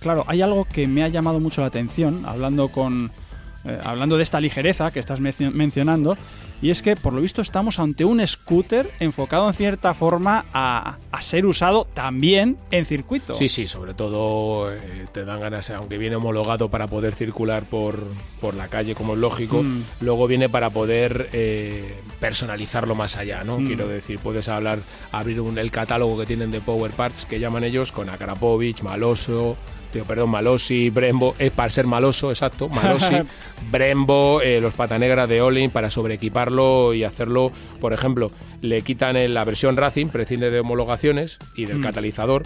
claro, 0.00 0.24
hay 0.26 0.42
algo 0.42 0.66
que 0.66 0.86
me 0.86 1.02
ha 1.02 1.08
llamado 1.08 1.40
mucho 1.40 1.60
la 1.62 1.68
atención, 1.68 2.24
hablando 2.26 2.68
con. 2.68 3.10
eh, 3.64 3.78
hablando 3.82 4.18
de 4.18 4.22
esta 4.22 4.38
ligereza 4.40 4.90
que 4.90 5.00
estás 5.00 5.20
mencio- 5.20 5.50
mencionando, 5.50 6.18
y 6.62 6.70
es 6.70 6.82
que 6.82 6.96
por 6.96 7.12
lo 7.12 7.20
visto 7.20 7.42
estamos 7.42 7.78
ante 7.78 8.04
un 8.04 8.26
scooter 8.26 8.90
enfocado 9.00 9.46
en 9.48 9.54
cierta 9.54 9.92
forma 9.94 10.46
a, 10.52 10.96
a 11.12 11.22
ser 11.22 11.44
usado 11.46 11.84
también 11.92 12.56
en 12.70 12.86
circuito. 12.86 13.34
Sí, 13.34 13.48
sí, 13.48 13.66
sobre 13.66 13.94
todo 13.94 14.72
eh, 14.72 15.06
te 15.12 15.24
dan 15.24 15.40
ganas, 15.40 15.70
aunque 15.70 15.98
viene 15.98 16.16
homologado 16.16 16.68
para 16.70 16.86
poder 16.86 17.14
circular 17.14 17.64
por, 17.64 17.98
por 18.40 18.54
la 18.54 18.68
calle, 18.68 18.94
como 18.94 19.14
es 19.14 19.18
lógico, 19.18 19.62
Mm. 19.62 19.82
luego 20.00 20.26
viene 20.26 20.48
para 20.48 20.70
poder 20.70 21.28
eh, 21.32 21.94
personalizarlo 22.20 22.94
más 22.94 23.16
allá, 23.16 23.44
¿no? 23.44 23.58
Mm. 23.60 23.66
Quiero 23.66 23.86
decir, 23.88 24.18
puedes 24.18 24.48
hablar, 24.48 24.78
abrir 25.12 25.40
un, 25.40 25.58
el 25.58 25.70
catálogo 25.70 26.18
que 26.18 26.26
tienen 26.26 26.50
de 26.50 26.60
Power 26.60 26.90
Parts, 26.92 27.26
que 27.26 27.38
llaman 27.40 27.64
ellos, 27.64 27.92
con 27.92 28.08
Akarapovich, 28.08 28.82
Maloso, 28.82 29.56
digo, 29.94 30.06
perdón, 30.06 30.30
Malosi, 30.30 30.90
Brembo, 30.90 31.34
es 31.38 31.50
para 31.52 31.70
ser 31.70 31.86
maloso, 31.86 32.30
exacto, 32.30 32.68
Malosi, 32.68 33.14
Brembo, 33.70 34.40
eh, 34.42 34.60
los 34.60 34.74
pata 34.74 34.98
negra 34.98 35.26
de 35.26 35.40
Olin, 35.42 35.70
para 35.70 35.90
sobreequiparlo 35.90 36.94
y 36.94 37.04
hacerlo, 37.04 37.52
por 37.80 37.92
ejemplo, 37.92 38.30
le 38.60 38.82
quitan 38.82 39.16
en 39.16 39.34
la 39.34 39.44
versión 39.44 39.76
Racing, 39.76 40.08
prescinde 40.08 40.50
de 40.50 40.60
homologaciones 40.60 41.38
y 41.56 41.66
del 41.66 41.78
Mm. 41.78 41.82
catalizador, 41.82 42.42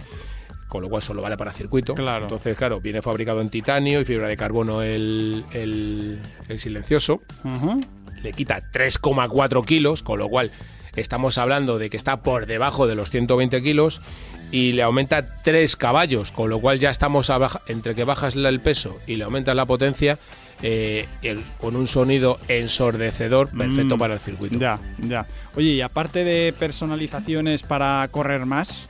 con 0.68 0.82
lo 0.82 0.88
cual 0.90 1.02
solo 1.02 1.22
vale 1.22 1.36
para 1.36 1.52
circuito. 1.52 1.94
Claro. 1.94 2.24
Entonces, 2.24 2.56
claro, 2.56 2.80
viene 2.80 3.00
fabricado 3.02 3.40
en 3.40 3.48
titanio 3.50 4.00
y 4.00 4.04
fibra 4.04 4.28
de 4.28 4.36
carbono 4.36 4.82
el, 4.82 5.44
el, 5.52 6.18
el 6.48 6.58
silencioso. 6.58 7.22
Ujú. 7.44 7.80
Le 8.22 8.32
quita 8.32 8.60
3,4 8.72 9.64
kilos, 9.64 10.02
con 10.02 10.18
lo 10.18 10.28
cual 10.28 10.50
estamos 11.00 11.38
hablando 11.38 11.78
de 11.78 11.90
que 11.90 11.96
está 11.96 12.18
por 12.22 12.46
debajo 12.46 12.86
de 12.86 12.94
los 12.94 13.10
120 13.10 13.62
kilos 13.62 14.00
y 14.50 14.72
le 14.72 14.82
aumenta 14.82 15.24
3 15.42 15.76
caballos, 15.76 16.32
con 16.32 16.48
lo 16.50 16.58
cual 16.60 16.78
ya 16.78 16.90
estamos 16.90 17.30
a 17.30 17.38
baja- 17.38 17.60
entre 17.66 17.94
que 17.94 18.04
bajas 18.04 18.34
el 18.36 18.60
peso 18.60 18.98
y 19.06 19.16
le 19.16 19.24
aumentas 19.24 19.54
la 19.56 19.66
potencia, 19.66 20.18
eh, 20.62 21.06
el- 21.22 21.42
con 21.60 21.76
un 21.76 21.86
sonido 21.86 22.38
ensordecedor 22.48 23.48
perfecto 23.50 23.96
Mm, 23.96 23.98
para 23.98 24.14
el 24.14 24.20
circuito. 24.20 24.58
Ya, 24.58 24.78
ya. 24.98 25.26
Oye, 25.54 25.70
y 25.72 25.80
aparte 25.82 26.24
de 26.24 26.52
personalizaciones 26.58 27.62
para 27.62 28.06
correr 28.10 28.44
más, 28.46 28.88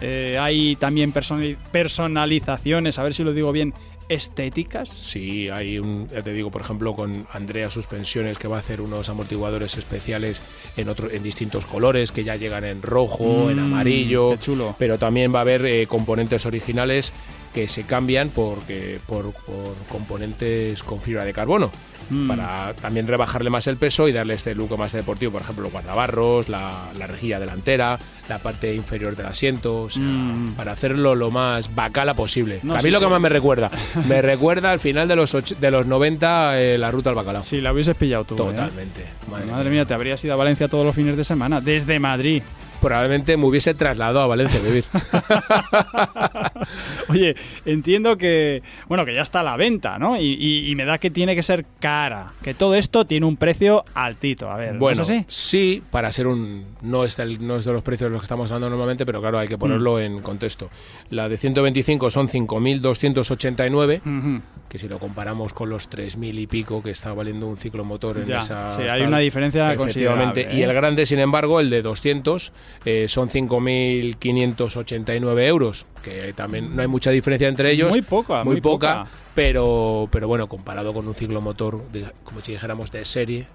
eh, 0.00 0.38
hay 0.40 0.76
también 0.76 1.12
personali- 1.12 1.56
personalizaciones, 1.72 2.98
a 2.98 3.02
ver 3.02 3.14
si 3.14 3.22
lo 3.24 3.32
digo 3.32 3.52
bien, 3.52 3.74
estéticas. 4.10 4.88
Sí, 4.88 5.48
hay 5.48 5.78
un, 5.78 6.06
ya 6.08 6.22
te 6.22 6.32
digo, 6.32 6.50
por 6.50 6.60
ejemplo, 6.62 6.94
con 6.94 7.26
Andrea 7.32 7.70
Suspensiones 7.70 8.38
que 8.38 8.48
va 8.48 8.56
a 8.56 8.60
hacer 8.60 8.80
unos 8.80 9.08
amortiguadores 9.08 9.78
especiales 9.78 10.42
en 10.76 10.88
otro, 10.88 11.10
en 11.10 11.22
distintos 11.22 11.64
colores 11.64 12.12
que 12.12 12.24
ya 12.24 12.36
llegan 12.36 12.64
en 12.64 12.82
rojo, 12.82 13.50
en 13.50 13.56
Mm, 13.60 13.72
amarillo, 13.72 14.30
qué 14.32 14.38
chulo. 14.40 14.74
pero 14.78 14.98
también 14.98 15.32
va 15.34 15.38
a 15.38 15.42
haber 15.42 15.64
eh, 15.64 15.86
componentes 15.86 16.44
originales 16.44 17.12
que 17.54 17.66
se 17.68 17.82
cambian 17.84 18.28
porque, 18.30 19.00
por, 19.06 19.32
por 19.32 19.74
componentes 19.90 20.82
con 20.82 21.00
fibra 21.00 21.24
de 21.24 21.32
carbono. 21.32 21.70
Mm. 22.10 22.26
Para 22.26 22.74
también 22.74 23.06
rebajarle 23.06 23.50
más 23.50 23.68
el 23.68 23.76
peso 23.76 24.08
y 24.08 24.12
darle 24.12 24.34
este 24.34 24.52
look 24.56 24.76
más 24.76 24.90
deportivo, 24.92 25.30
por 25.30 25.42
ejemplo, 25.42 25.62
los 25.64 25.72
guardabarros, 25.72 26.48
la, 26.48 26.88
la 26.98 27.06
rejilla 27.06 27.38
delantera, 27.38 27.98
la 28.28 28.40
parte 28.40 28.74
inferior 28.74 29.14
del 29.14 29.26
asiento, 29.26 29.82
o 29.82 29.90
sea, 29.90 30.02
Mm. 30.02 30.54
para 30.56 30.72
hacerlo 30.72 31.14
lo 31.14 31.30
más 31.30 31.72
bacala 31.72 32.14
posible. 32.14 32.58
No, 32.64 32.74
a 32.74 32.76
mí 32.78 32.82
sí, 32.84 32.90
lo 32.90 32.98
que 32.98 33.06
sí. 33.06 33.10
más 33.12 33.20
me 33.20 33.28
recuerda, 33.28 33.70
me 34.08 34.22
recuerda 34.22 34.72
al 34.72 34.80
final 34.80 35.06
de 35.06 35.14
los, 35.16 35.34
och- 35.34 35.56
de 35.56 35.70
los 35.70 35.86
90 35.86 36.60
eh, 36.60 36.78
la 36.78 36.90
ruta 36.90 37.10
al 37.10 37.16
bacalao. 37.16 37.42
Si 37.44 37.60
la 37.60 37.72
hubieses 37.72 37.94
pillado 37.96 38.24
tú. 38.24 38.34
¿eh? 38.34 38.38
Totalmente. 38.38 39.04
Madre 39.30 39.46
Madre, 39.46 39.64
mía. 39.70 39.80
mía, 39.80 39.84
te 39.84 39.94
habrías 39.94 40.24
ido 40.24 40.34
a 40.34 40.36
Valencia 40.36 40.66
todos 40.66 40.84
los 40.84 40.96
fines 40.96 41.16
de 41.16 41.22
semana, 41.22 41.60
desde 41.60 42.00
Madrid. 42.00 42.42
Probablemente 42.80 43.36
me 43.36 43.46
hubiese 43.46 43.74
trasladado 43.74 44.20
a 44.20 44.26
Valencia 44.26 44.58
a 44.58 44.62
vivir. 44.62 44.84
Oye, 47.08 47.34
entiendo 47.64 48.16
que, 48.16 48.62
bueno, 48.88 49.04
que 49.04 49.14
ya 49.14 49.22
está 49.22 49.40
a 49.40 49.42
la 49.42 49.56
venta, 49.56 49.98
¿no? 49.98 50.16
Y, 50.20 50.36
y- 50.38 50.70
y 50.70 50.74
me 50.74 50.84
da 50.84 50.98
que 50.98 51.10
tiene 51.10 51.34
que 51.34 51.42
ser 51.42 51.64
cara, 51.80 52.28
que 52.42 52.54
todo 52.54 52.74
esto 52.74 53.04
tiene 53.04 53.26
un 53.26 53.36
precio 53.36 53.84
altito. 53.94 54.50
A 54.50 54.56
ver, 54.56 54.74
¿no 54.74 54.78
Bueno, 54.80 55.02
es 55.02 55.10
así? 55.10 55.24
sí, 55.28 55.82
para 55.90 56.10
ser 56.12 56.26
un. 56.26 56.64
No 56.82 57.04
es, 57.04 57.16
del- 57.16 57.44
no 57.46 57.56
es 57.56 57.64
de 57.64 57.72
los 57.72 57.82
precios 57.82 58.10
de 58.10 58.12
los 58.12 58.22
que 58.22 58.26
estamos 58.26 58.50
hablando 58.50 58.70
normalmente, 58.70 59.04
pero 59.06 59.20
claro, 59.20 59.38
hay 59.38 59.48
que 59.48 59.58
ponerlo 59.58 59.96
Mm. 59.96 60.00
en 60.00 60.18
contexto. 60.20 60.70
La 61.10 61.28
de 61.28 61.36
125 61.36 62.10
son 62.10 62.28
5.289, 62.28 64.00
Ujú. 64.04 64.42
que 64.68 64.78
si 64.78 64.88
lo 64.88 64.98
comparamos 64.98 65.52
con 65.52 65.68
los 65.68 65.88
3.000 65.90 66.38
y 66.38 66.46
pico 66.46 66.82
que 66.82 66.90
está 66.90 67.12
valiendo 67.12 67.46
un 67.48 67.56
ciclomotor 67.56 68.18
en 68.18 68.26
Ya, 68.26 68.38
esa. 68.38 68.68
sí, 68.68 68.82
hay 68.82 69.02
una 69.02 69.18
diferencia 69.18 69.74
considerable, 69.76 70.48
Y 70.52 70.60
¿eh? 70.60 70.64
el 70.64 70.72
grande, 70.72 71.06
sin 71.06 71.18
embargo, 71.18 71.60
el 71.60 71.70
de 71.70 71.82
200, 71.82 72.52
eh, 72.84 73.06
son 73.08 73.28
5.589 73.28 75.46
euros. 75.46 75.86
que 76.02 76.32
también 76.34 76.74
no 76.74 76.82
hay 76.82 76.88
mucha 76.88 77.10
diferencia 77.10 77.48
entre 77.48 77.70
ellos. 77.72 77.90
Muy 77.90 78.02
poca, 78.02 78.42
muy 78.44 78.60
poca, 78.60 79.04
poca. 79.04 79.10
Pero, 79.34 80.08
pero 80.10 80.26
bueno, 80.28 80.48
comparado 80.48 80.92
con 80.94 81.06
un 81.06 81.14
ciclomotor, 81.14 81.86
de- 81.90 82.06
como 82.24 82.40
si 82.40 82.52
dijéramos 82.52 82.90
de 82.90 83.04
serie. 83.04 83.46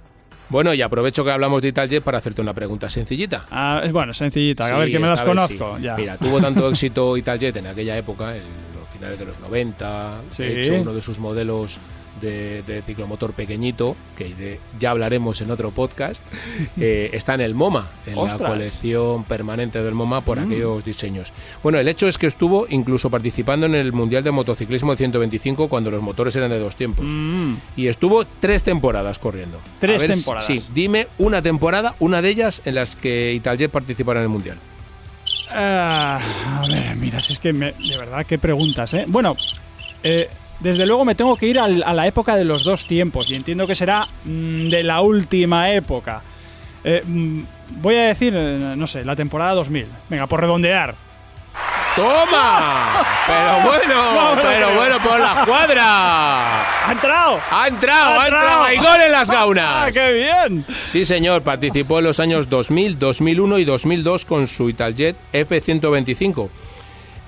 Bueno, 0.50 0.72
y 0.76 0.82
aprovecho 0.84 1.24
que 1.26 1.32
hablamos 1.32 1.60
de 1.64 1.70
Italjet 1.70 2.04
para 2.04 2.20
hacerte 2.20 2.40
una 2.42 2.54
pregunta 2.54 2.88
sencillita. 2.88 3.48
Ah, 3.50 3.82
es 3.84 3.92
bueno, 3.92 4.14
sencillita, 4.14 4.68
a 4.68 4.78
ver 4.78 4.92
que 4.92 5.00
me 5.00 5.08
las 5.08 5.24
conozco. 5.24 5.78
sí. 5.78 5.84
Ya. 5.84 5.96
Mira, 5.96 6.18
tuvo 6.18 6.40
tanto 6.40 6.70
éxito 6.70 7.18
Italjet 7.18 7.58
en 7.58 7.66
aquella 7.66 7.98
época, 7.98 8.36
en 8.36 8.44
los 8.80 8.88
finales 8.94 9.18
de 9.18 9.26
los 9.26 9.40
90. 9.40 10.22
Sí. 10.30 10.44
De 10.44 10.62
hecho, 10.62 10.76
uno 10.76 10.94
de 10.94 11.02
sus 11.02 11.18
modelos 11.18 11.80
de, 12.22 12.64
de 12.64 12.82
ciclomotor 12.82 13.34
pequeñito, 13.34 13.96
que 14.18 14.34
de- 14.36 14.60
ya 14.80 14.92
hablaremos 14.92 15.42
en 15.42 15.52
otro 15.52 15.72
podcast, 15.72 16.24
eh, 16.80 17.10
está 17.14 17.34
en 17.36 17.42
el 17.42 17.54
MoMA, 17.56 17.90
en 18.08 18.18
¡Ostras! 18.18 18.42
la 18.42 18.48
colección 18.48 19.24
permanente 19.26 19.82
del 19.84 19.94
MoMA 19.94 20.22
por 20.22 20.40
Mm. 20.40 20.46
aquellos 20.46 20.84
diseños. 20.86 21.34
Bueno, 21.64 21.78
el 21.80 21.88
hecho 21.88 22.08
es 22.08 22.18
que 22.18 22.28
estuvo 22.28 22.66
incluso 22.70 23.10
participando 23.10 23.66
en 23.66 23.76
el 23.76 23.92
Mundial 23.94 24.24
de 24.24 24.32
Motociclismo 24.32 24.92
de 24.92 24.98
125 24.98 25.68
cuando 25.70 25.92
los 25.92 26.02
motores 26.02 26.36
eran 26.36 26.50
de 26.50 26.60
dos 26.60 26.76
tiempos. 26.76 27.06
Mm, 27.10 27.56
Y 27.78 27.88
estuvo 27.88 28.26
tres 28.26 28.64
temporadas 28.64 29.20
corriendo. 29.20 29.60
Tres 29.80 30.02
ver, 30.02 30.12
temporadas. 30.12 30.46
Sí, 30.46 30.62
dime 30.74 31.08
una 31.18 31.42
temporada, 31.42 31.96
una 32.00 32.22
de 32.22 32.30
ellas 32.30 32.62
en 32.66 32.76
las 32.76 32.96
que 32.96 33.34
Italjet 33.34 33.72
participara 33.72 34.20
en 34.20 34.24
el 34.24 34.30
Mundial. 34.30 34.58
ah, 35.52 36.20
a 36.64 36.68
ver, 36.68 36.96
mira, 36.96 37.20
si 37.20 37.34
es 37.34 37.40
que 37.40 37.54
me- 37.54 37.72
de 37.74 37.98
verdad, 38.00 38.26
qué 38.26 38.38
preguntas, 38.38 38.94
¿eh? 38.94 39.06
Bueno, 39.08 39.36
eh, 40.04 40.30
desde 40.60 40.86
luego 40.88 41.06
me 41.06 41.16
tengo 41.16 41.36
que 41.36 41.48
ir 41.48 41.60
al- 41.60 41.84
a 41.84 41.94
la 41.94 42.08
época 42.08 42.36
de 42.36 42.46
los 42.46 42.64
dos 42.64 42.88
tiempos 42.88 43.30
y 43.32 43.36
entiendo 43.36 43.68
que 43.68 43.76
será 43.76 44.08
mm, 44.24 44.70
de 44.70 44.84
la 44.84 45.02
última 45.02 45.72
época. 45.72 46.22
Eh, 46.84 47.02
mm, 47.06 47.42
voy 47.82 47.96
a 47.96 48.04
decir, 48.04 48.34
eh, 48.36 48.74
no 48.78 48.88
sé, 48.88 49.04
la 49.06 49.16
temporada 49.16 49.54
2000. 49.54 49.88
Venga, 50.10 50.28
por 50.28 50.40
redondear. 50.42 50.96
¡Toma! 51.96 53.06
Pero 53.26 53.62
bueno, 53.64 54.36
No 54.36 54.42
pero 54.42 54.50
creo. 54.68 54.76
bueno, 54.76 55.00
por 55.00 55.20
la 55.20 55.46
cuadra. 55.46 56.88
¡Ha 56.88 56.92
entrado! 56.92 57.40
¡Ha 57.50 57.68
entrado, 57.70 58.20
ha 58.20 58.24
¡Ha 58.24 58.26
entrado! 58.28 58.64
¡Hay 58.64 58.78
gol 58.78 59.02
en 59.06 59.12
las 59.14 59.30
¡Ah, 59.32 59.34
gaunas! 59.34 59.92
qué 59.94 60.12
bien! 60.12 60.66
Sí, 60.88 61.06
señor, 61.06 61.42
participó 61.44 62.00
en 62.00 62.06
los 62.06 62.20
años 62.20 62.50
2000, 62.50 63.00
2001 63.00 63.60
y 63.60 63.66
2002 63.66 64.26
con 64.26 64.48
su 64.48 64.70
Italjet 64.70 65.16
F-125. 65.32 66.50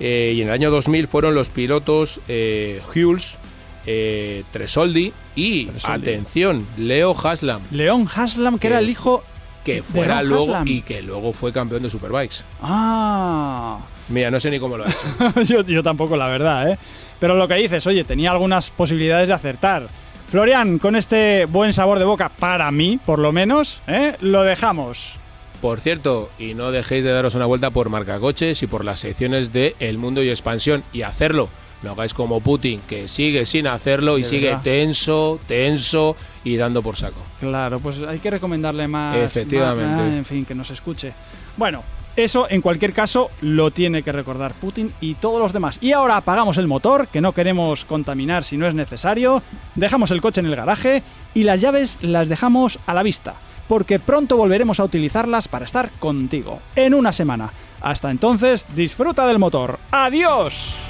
Eh, 0.00 0.32
y 0.36 0.42
en 0.42 0.48
el 0.48 0.54
año 0.54 0.70
2000 0.70 1.08
fueron 1.08 1.34
los 1.34 1.50
pilotos 1.50 2.20
eh, 2.28 2.80
Hulls, 2.94 3.38
eh, 3.86 4.44
Tresoldi 4.52 5.12
y, 5.34 5.66
Tresoldi. 5.66 6.10
atención, 6.10 6.66
Leo 6.76 7.16
Haslam, 7.16 7.62
León 7.70 8.08
Haslam, 8.14 8.58
que 8.58 8.68
era 8.68 8.78
el 8.78 8.88
hijo 8.88 9.24
que 9.64 9.82
fuera 9.82 10.22
luego 10.22 10.44
Haslam. 10.44 10.68
y 10.68 10.82
que 10.82 11.02
luego 11.02 11.32
fue 11.32 11.52
campeón 11.52 11.82
de 11.82 11.90
Superbikes. 11.90 12.44
Ah, 12.62 13.78
Mira, 14.08 14.30
no 14.30 14.40
sé 14.40 14.50
ni 14.50 14.58
cómo 14.58 14.76
lo 14.76 14.84
ha 14.84 14.88
hecho. 14.88 15.42
yo, 15.42 15.62
yo 15.62 15.82
tampoco, 15.82 16.16
la 16.16 16.28
verdad, 16.28 16.70
¿eh? 16.70 16.78
Pero 17.20 17.34
lo 17.34 17.48
que 17.48 17.54
dices, 17.54 17.86
oye, 17.86 18.04
tenía 18.04 18.30
algunas 18.30 18.70
posibilidades 18.70 19.28
de 19.28 19.34
acertar. 19.34 19.86
Florian, 20.30 20.78
con 20.78 20.94
este 20.94 21.46
buen 21.46 21.72
sabor 21.72 21.98
de 21.98 22.04
boca, 22.04 22.28
para 22.28 22.70
mí, 22.70 22.98
por 23.04 23.18
lo 23.18 23.32
menos, 23.32 23.80
¿eh? 23.86 24.14
lo 24.20 24.42
dejamos. 24.42 25.14
Por 25.60 25.80
cierto, 25.80 26.30
y 26.38 26.54
no 26.54 26.70
dejéis 26.70 27.02
de 27.04 27.10
daros 27.10 27.34
una 27.34 27.46
vuelta 27.46 27.70
por 27.70 27.88
Marcacoches 27.90 28.62
y 28.62 28.66
por 28.68 28.84
las 28.84 29.00
secciones 29.00 29.52
de 29.52 29.74
El 29.80 29.98
Mundo 29.98 30.22
y 30.22 30.30
Expansión 30.30 30.84
y 30.92 31.02
hacerlo. 31.02 31.48
No 31.82 31.92
hagáis 31.92 32.14
como 32.14 32.40
Putin, 32.40 32.80
que 32.88 33.06
sigue 33.08 33.44
sin 33.44 33.66
hacerlo 33.66 34.18
y 34.18 34.22
De 34.22 34.28
sigue 34.28 34.46
verdad. 34.48 34.62
tenso, 34.62 35.38
tenso 35.46 36.16
y 36.44 36.56
dando 36.56 36.82
por 36.82 36.96
saco. 36.96 37.20
Claro, 37.40 37.78
pues 37.80 38.00
hay 38.02 38.18
que 38.20 38.30
recomendarle 38.30 38.86
más. 38.88 39.16
Efectivamente. 39.16 39.84
más- 40.04 40.12
en 40.12 40.24
fin, 40.24 40.44
que 40.44 40.54
nos 40.56 40.70
escuche. 40.70 41.12
Bueno, 41.56 41.82
eso 42.16 42.46
en 42.50 42.62
cualquier 42.62 42.92
caso 42.92 43.28
lo 43.42 43.70
tiene 43.70 44.02
que 44.02 44.10
recordar 44.10 44.54
Putin 44.54 44.92
y 45.00 45.14
todos 45.14 45.40
los 45.40 45.52
demás. 45.52 45.78
Y 45.80 45.92
ahora 45.92 46.16
apagamos 46.16 46.58
el 46.58 46.66
motor, 46.66 47.06
que 47.08 47.20
no 47.20 47.32
queremos 47.32 47.84
contaminar 47.84 48.42
si 48.42 48.56
no 48.56 48.66
es 48.66 48.74
necesario. 48.74 49.40
Dejamos 49.76 50.10
el 50.10 50.20
coche 50.20 50.40
en 50.40 50.46
el 50.46 50.56
garaje 50.56 51.02
y 51.34 51.44
las 51.44 51.60
llaves 51.60 51.98
las 52.00 52.28
dejamos 52.28 52.80
a 52.86 52.94
la 52.94 53.04
vista, 53.04 53.34
porque 53.68 53.98
pronto 53.98 54.36
volveremos 54.36 54.80
a 54.80 54.84
utilizarlas 54.84 55.46
para 55.46 55.66
estar 55.66 55.90
contigo 56.00 56.60
en 56.74 56.94
una 56.94 57.12
semana. 57.12 57.50
Hasta 57.80 58.10
entonces, 58.10 58.66
disfruta 58.74 59.26
del 59.26 59.38
motor. 59.38 59.78
¡Adiós! 59.92 60.87